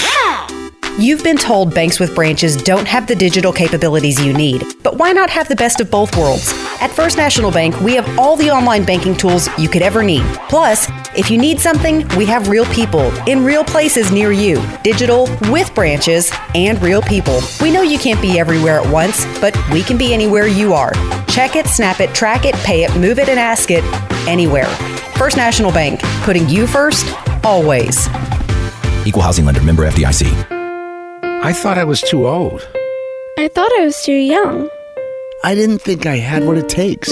You've 1.00 1.24
been 1.24 1.38
told 1.38 1.74
banks 1.74 2.00
with 2.02 2.14
branches 2.14 2.58
don't 2.58 2.86
have 2.86 3.08
the 3.08 3.16
digital 3.16 3.54
capabilities 3.54 4.24
you 4.24 4.34
need, 4.34 4.62
but 4.84 4.98
why 4.98 5.14
not 5.14 5.30
have 5.30 5.48
the 5.48 5.56
best 5.56 5.80
of 5.80 5.90
both 5.90 6.16
worlds? 6.18 6.52
At 6.82 6.90
First 6.90 7.16
National 7.18 7.50
Bank, 7.50 7.80
we 7.80 7.96
have 7.96 8.20
all 8.20 8.36
the 8.36 8.52
online 8.52 8.84
banking 8.84 9.16
tools 9.16 9.48
you 9.58 9.70
could 9.70 9.82
ever 9.82 10.04
need. 10.04 10.24
Plus, 10.50 10.90
if 11.16 11.32
you 11.32 11.38
need 11.38 11.62
something, 11.62 12.06
we 12.18 12.26
have 12.26 12.50
real 12.50 12.66
people 12.66 13.10
in 13.28 13.46
real 13.46 13.64
places 13.64 14.12
near 14.12 14.34
you, 14.34 14.62
digital 14.84 15.30
with 15.50 15.74
branches 15.74 16.30
and 16.56 16.80
real 16.82 17.02
people. 17.02 17.40
We 17.62 17.72
know 17.72 17.84
you 17.84 17.98
can't 17.98 18.22
be 18.22 18.38
everywhere 18.38 18.80
at 18.80 18.92
once, 18.92 19.26
but 19.40 19.58
we 19.72 19.84
can 19.84 19.98
be 19.98 20.14
anywhere 20.14 20.48
you 20.48 20.74
are. 20.74 20.92
Check 21.28 21.56
it, 21.56 21.68
snap 21.68 22.02
it, 22.02 22.14
track 22.14 22.46
it, 22.46 22.54
pay 22.56 22.84
it, 22.84 22.94
move 22.98 23.18
it, 23.18 23.30
and 23.30 23.40
ask 23.40 23.72
it 23.72 23.84
anywhere. 24.28 24.68
First 25.16 25.38
National 25.38 25.72
Bank, 25.72 26.02
putting 26.24 26.50
you 26.50 26.68
first, 26.68 27.08
always. 27.46 28.08
Equal 29.06 29.22
housing 29.22 29.46
lender, 29.46 29.64
member 29.64 29.90
FDIC. 29.90 30.61
I 31.44 31.54
thought 31.54 31.78
I 31.78 31.84
was 31.84 32.02
too 32.02 32.28
old. 32.28 32.62
I 33.38 33.48
thought 33.48 33.72
I 33.80 33.86
was 33.86 34.00
too 34.04 34.14
young. 34.14 34.70
I 35.44 35.56
didn't 35.56 35.80
think 35.80 36.06
I 36.06 36.18
had 36.18 36.46
what 36.46 36.58
it 36.58 36.70
takes. 36.70 37.10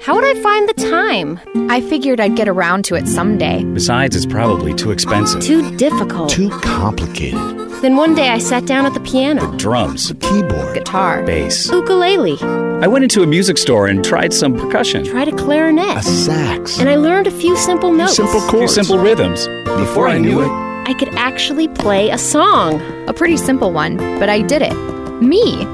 How 0.00 0.14
would 0.14 0.24
I 0.24 0.40
find 0.42 0.68
the 0.68 0.74
time? 0.90 1.40
I 1.70 1.80
figured 1.82 2.20
I'd 2.20 2.36
get 2.36 2.48
around 2.48 2.84
to 2.86 2.94
it 2.94 3.06
someday. 3.06 3.64
Besides, 3.64 4.16
it's 4.16 4.24
probably 4.26 4.72
too 4.74 4.90
expensive. 4.92 5.42
Too 5.42 5.76
difficult. 5.76 6.30
Too 6.30 6.48
complicated. 6.60 7.38
Then 7.82 7.96
one 7.96 8.14
day 8.14 8.30
I 8.30 8.38
sat 8.38 8.64
down 8.66 8.86
at 8.86 8.94
the 8.94 9.00
piano. 9.00 9.50
The 9.50 9.56
drums. 9.58 10.08
The 10.08 10.14
keyboard. 10.14 10.74
Guitar. 10.74 11.22
Bass. 11.24 11.68
Ukulele. 11.70 12.38
I 12.82 12.86
went 12.86 13.04
into 13.04 13.22
a 13.22 13.26
music 13.26 13.58
store 13.58 13.86
and 13.86 14.02
tried 14.02 14.32
some 14.32 14.54
percussion. 14.56 15.04
Tried 15.04 15.28
a 15.28 15.36
clarinet. 15.36 15.98
A 15.98 16.02
sax. 16.02 16.78
And 16.78 16.88
I 16.88 16.96
learned 16.96 17.26
a 17.26 17.30
few 17.30 17.54
simple 17.56 17.92
notes. 17.92 18.16
Simple 18.16 18.40
chords. 18.40 18.74
Few 18.74 18.84
simple 18.84 18.98
rhythms. 18.98 19.46
Before, 19.46 19.76
Before 19.76 20.08
I 20.08 20.18
knew 20.18 20.40
it, 20.40 20.65
I 20.88 20.94
could 20.94 21.12
actually 21.16 21.66
play 21.66 22.10
a 22.10 22.16
song. 22.16 22.80
A 23.08 23.12
pretty 23.12 23.36
simple 23.36 23.72
one, 23.72 23.96
but 24.20 24.28
I 24.28 24.40
did 24.40 24.62
it. 24.62 24.72
Me. 25.20 25.66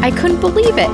I 0.00 0.10
couldn't 0.10 0.40
believe 0.40 0.78
it. 0.78 0.88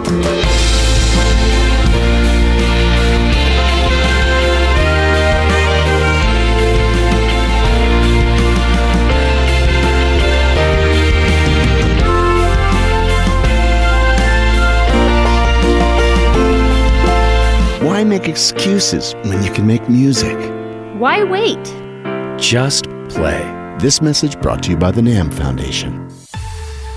Why 17.84 18.02
make 18.02 18.26
excuses 18.26 19.14
when 19.22 19.44
you 19.44 19.52
can 19.52 19.64
make 19.64 19.88
music? 19.88 20.36
Why 20.98 21.22
wait? 21.22 21.62
Just 22.36 22.86
play. 23.08 23.59
This 23.80 24.02
message 24.02 24.38
brought 24.42 24.62
to 24.64 24.70
you 24.72 24.76
by 24.76 24.90
the 24.90 25.00
NAMM 25.00 25.32
Foundation. 25.32 26.09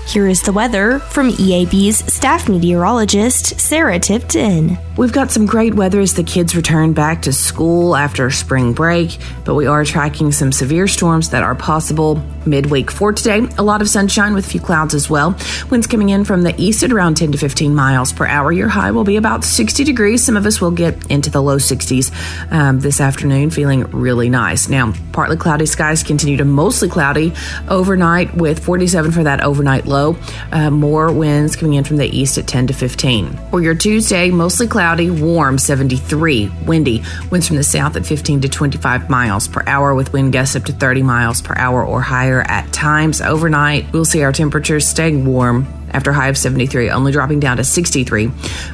Here 0.06 0.28
is 0.28 0.42
the 0.42 0.52
weather 0.52 0.98
from 0.98 1.30
EAB's 1.30 2.12
staff 2.12 2.48
meteorologist, 2.48 3.58
Sarah 3.58 3.98
Tipton. 3.98 4.78
We've 4.96 5.12
got 5.12 5.32
some 5.32 5.44
great 5.44 5.74
weather 5.74 5.98
as 5.98 6.14
the 6.14 6.22
kids 6.22 6.54
return 6.54 6.92
back 6.92 7.22
to 7.22 7.32
school 7.32 7.96
after 7.96 8.30
spring 8.30 8.74
break, 8.74 9.18
but 9.44 9.54
we 9.54 9.66
are 9.66 9.84
tracking 9.84 10.30
some 10.30 10.52
severe 10.52 10.86
storms 10.86 11.30
that 11.30 11.42
are 11.42 11.56
possible 11.56 12.22
midweek 12.46 12.92
for 12.92 13.12
today. 13.12 13.48
A 13.58 13.62
lot 13.62 13.80
of 13.80 13.88
sunshine 13.88 14.34
with 14.34 14.46
a 14.46 14.48
few 14.48 14.60
clouds 14.60 14.94
as 14.94 15.10
well. 15.10 15.36
Winds 15.70 15.88
coming 15.88 16.10
in 16.10 16.24
from 16.24 16.42
the 16.42 16.54
east 16.60 16.84
at 16.84 16.92
around 16.92 17.16
10 17.16 17.32
to 17.32 17.38
15 17.38 17.74
miles 17.74 18.12
per 18.12 18.26
hour. 18.26 18.52
Your 18.52 18.68
high 18.68 18.92
will 18.92 19.02
be 19.02 19.16
about 19.16 19.42
60 19.42 19.82
degrees. 19.82 20.22
Some 20.22 20.36
of 20.36 20.46
us 20.46 20.60
will 20.60 20.70
get 20.70 21.10
into 21.10 21.30
the 21.30 21.42
low 21.42 21.56
60s 21.56 22.12
um, 22.52 22.78
this 22.78 23.00
afternoon, 23.00 23.50
feeling 23.50 23.84
really 23.90 24.28
nice. 24.28 24.68
Now, 24.68 24.92
partly 25.12 25.38
cloudy 25.38 25.66
skies 25.66 26.04
continue 26.04 26.36
to 26.36 26.44
mostly 26.44 26.88
cloudy 26.88 27.32
overnight 27.68 28.34
with 28.34 28.62
47 28.62 29.10
for 29.10 29.24
that 29.24 29.42
overnight 29.42 29.86
low 29.86 29.93
low. 29.94 30.16
Uh, 30.52 30.70
more 30.70 31.12
winds 31.12 31.56
coming 31.56 31.74
in 31.74 31.84
from 31.84 31.96
the 31.96 32.06
east 32.06 32.36
at 32.36 32.46
10 32.46 32.66
to 32.66 32.74
15. 32.74 33.38
For 33.50 33.62
your 33.62 33.74
Tuesday, 33.74 34.30
mostly 34.30 34.66
cloudy, 34.66 35.10
warm 35.10 35.56
73, 35.56 36.50
windy. 36.66 37.02
Winds 37.30 37.46
from 37.46 37.56
the 37.56 37.64
south 37.64 37.96
at 37.96 38.04
15 38.04 38.40
to 38.42 38.48
25 38.48 39.08
miles 39.08 39.46
per 39.48 39.62
hour 39.66 39.94
with 39.94 40.12
wind 40.12 40.32
gusts 40.32 40.56
up 40.56 40.64
to 40.64 40.72
30 40.72 41.02
miles 41.02 41.40
per 41.40 41.54
hour 41.56 41.84
or 41.84 42.00
higher 42.00 42.42
at 42.42 42.72
times. 42.72 43.20
Overnight, 43.20 43.92
we'll 43.92 44.04
see 44.04 44.22
our 44.22 44.32
temperatures 44.32 44.86
staying 44.86 45.24
warm 45.24 45.66
after 45.94 46.12
high 46.12 46.28
of 46.28 46.36
73, 46.36 46.90
only 46.90 47.12
dropping 47.12 47.40
down 47.40 47.56
to 47.56 47.64
63 47.64 48.28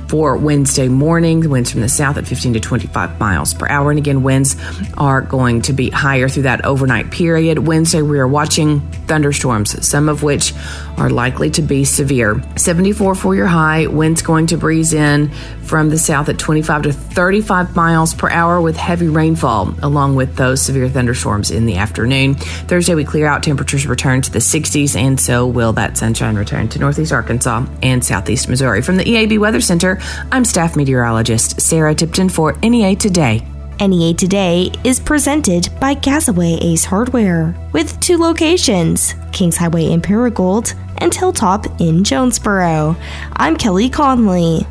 for 0.08 0.36
Wednesday 0.36 0.88
morning. 0.88 1.48
Winds 1.48 1.70
from 1.70 1.82
the 1.82 1.88
south 1.88 2.16
at 2.16 2.26
15 2.26 2.54
to 2.54 2.60
25 2.60 3.20
miles 3.20 3.54
per 3.54 3.68
hour. 3.68 3.90
And 3.90 3.98
again, 3.98 4.22
winds 4.22 4.56
are 4.96 5.20
going 5.20 5.62
to 5.62 5.72
be 5.72 5.90
higher 5.90 6.28
through 6.28 6.44
that 6.44 6.64
overnight 6.64 7.10
period. 7.10 7.58
Wednesday, 7.58 8.02
we 8.02 8.18
are 8.18 8.26
watching 8.26 8.80
thunderstorms, 9.06 9.86
some 9.86 10.08
of 10.08 10.22
which 10.22 10.54
are 10.96 11.10
likely 11.10 11.50
to 11.50 11.62
be 11.62 11.84
severe. 11.84 12.42
74 12.56 13.14
for 13.14 13.34
your 13.34 13.46
high. 13.46 13.86
Winds 13.86 14.22
going 14.22 14.46
to 14.48 14.56
breeze 14.56 14.92
in 14.92 15.30
from 15.62 15.88
the 15.88 15.98
south 15.98 16.28
at 16.28 16.38
25 16.38 16.82
to 16.82 16.92
35 16.92 17.76
miles 17.76 18.14
per 18.14 18.28
hour 18.28 18.60
with 18.60 18.76
heavy 18.76 19.08
rainfall, 19.08 19.74
along 19.82 20.16
with 20.16 20.36
those 20.36 20.60
severe 20.60 20.88
thunderstorms 20.88 21.50
in 21.50 21.66
the 21.66 21.76
afternoon. 21.76 22.34
Thursday, 22.34 22.94
we 22.94 23.04
clear 23.04 23.26
out. 23.26 23.42
Temperatures 23.42 23.86
return 23.86 24.22
to 24.22 24.30
the 24.30 24.38
60s, 24.38 24.96
and 24.96 25.20
so 25.20 25.46
will 25.46 25.72
that 25.74 25.96
sunshine 25.96 26.36
return 26.36 26.68
to 26.68 26.78
Northeast 26.78 27.09
Arkansas 27.12 27.66
and 27.82 28.04
Southeast 28.04 28.48
Missouri. 28.48 28.82
From 28.82 28.96
the 28.96 29.04
EAB 29.04 29.38
Weather 29.38 29.60
Center, 29.60 29.98
I'm 30.32 30.44
staff 30.44 30.76
meteorologist 30.76 31.60
Sarah 31.60 31.94
Tipton 31.94 32.28
for 32.28 32.56
NEA 32.62 32.96
Today. 32.96 33.46
NEA 33.80 34.12
Today 34.14 34.70
is 34.84 35.00
presented 35.00 35.68
by 35.80 35.94
Gazaway 35.94 36.58
Ace 36.60 36.84
Hardware 36.84 37.54
with 37.72 37.98
two 38.00 38.18
locations 38.18 39.14
Kings 39.32 39.56
Highway 39.56 39.86
in 39.86 40.02
Paragould 40.02 40.74
and 40.98 41.14
Hilltop 41.14 41.80
in 41.80 42.04
Jonesboro. 42.04 42.94
I'm 43.32 43.56
Kelly 43.56 43.88
Conley. 43.88 44.66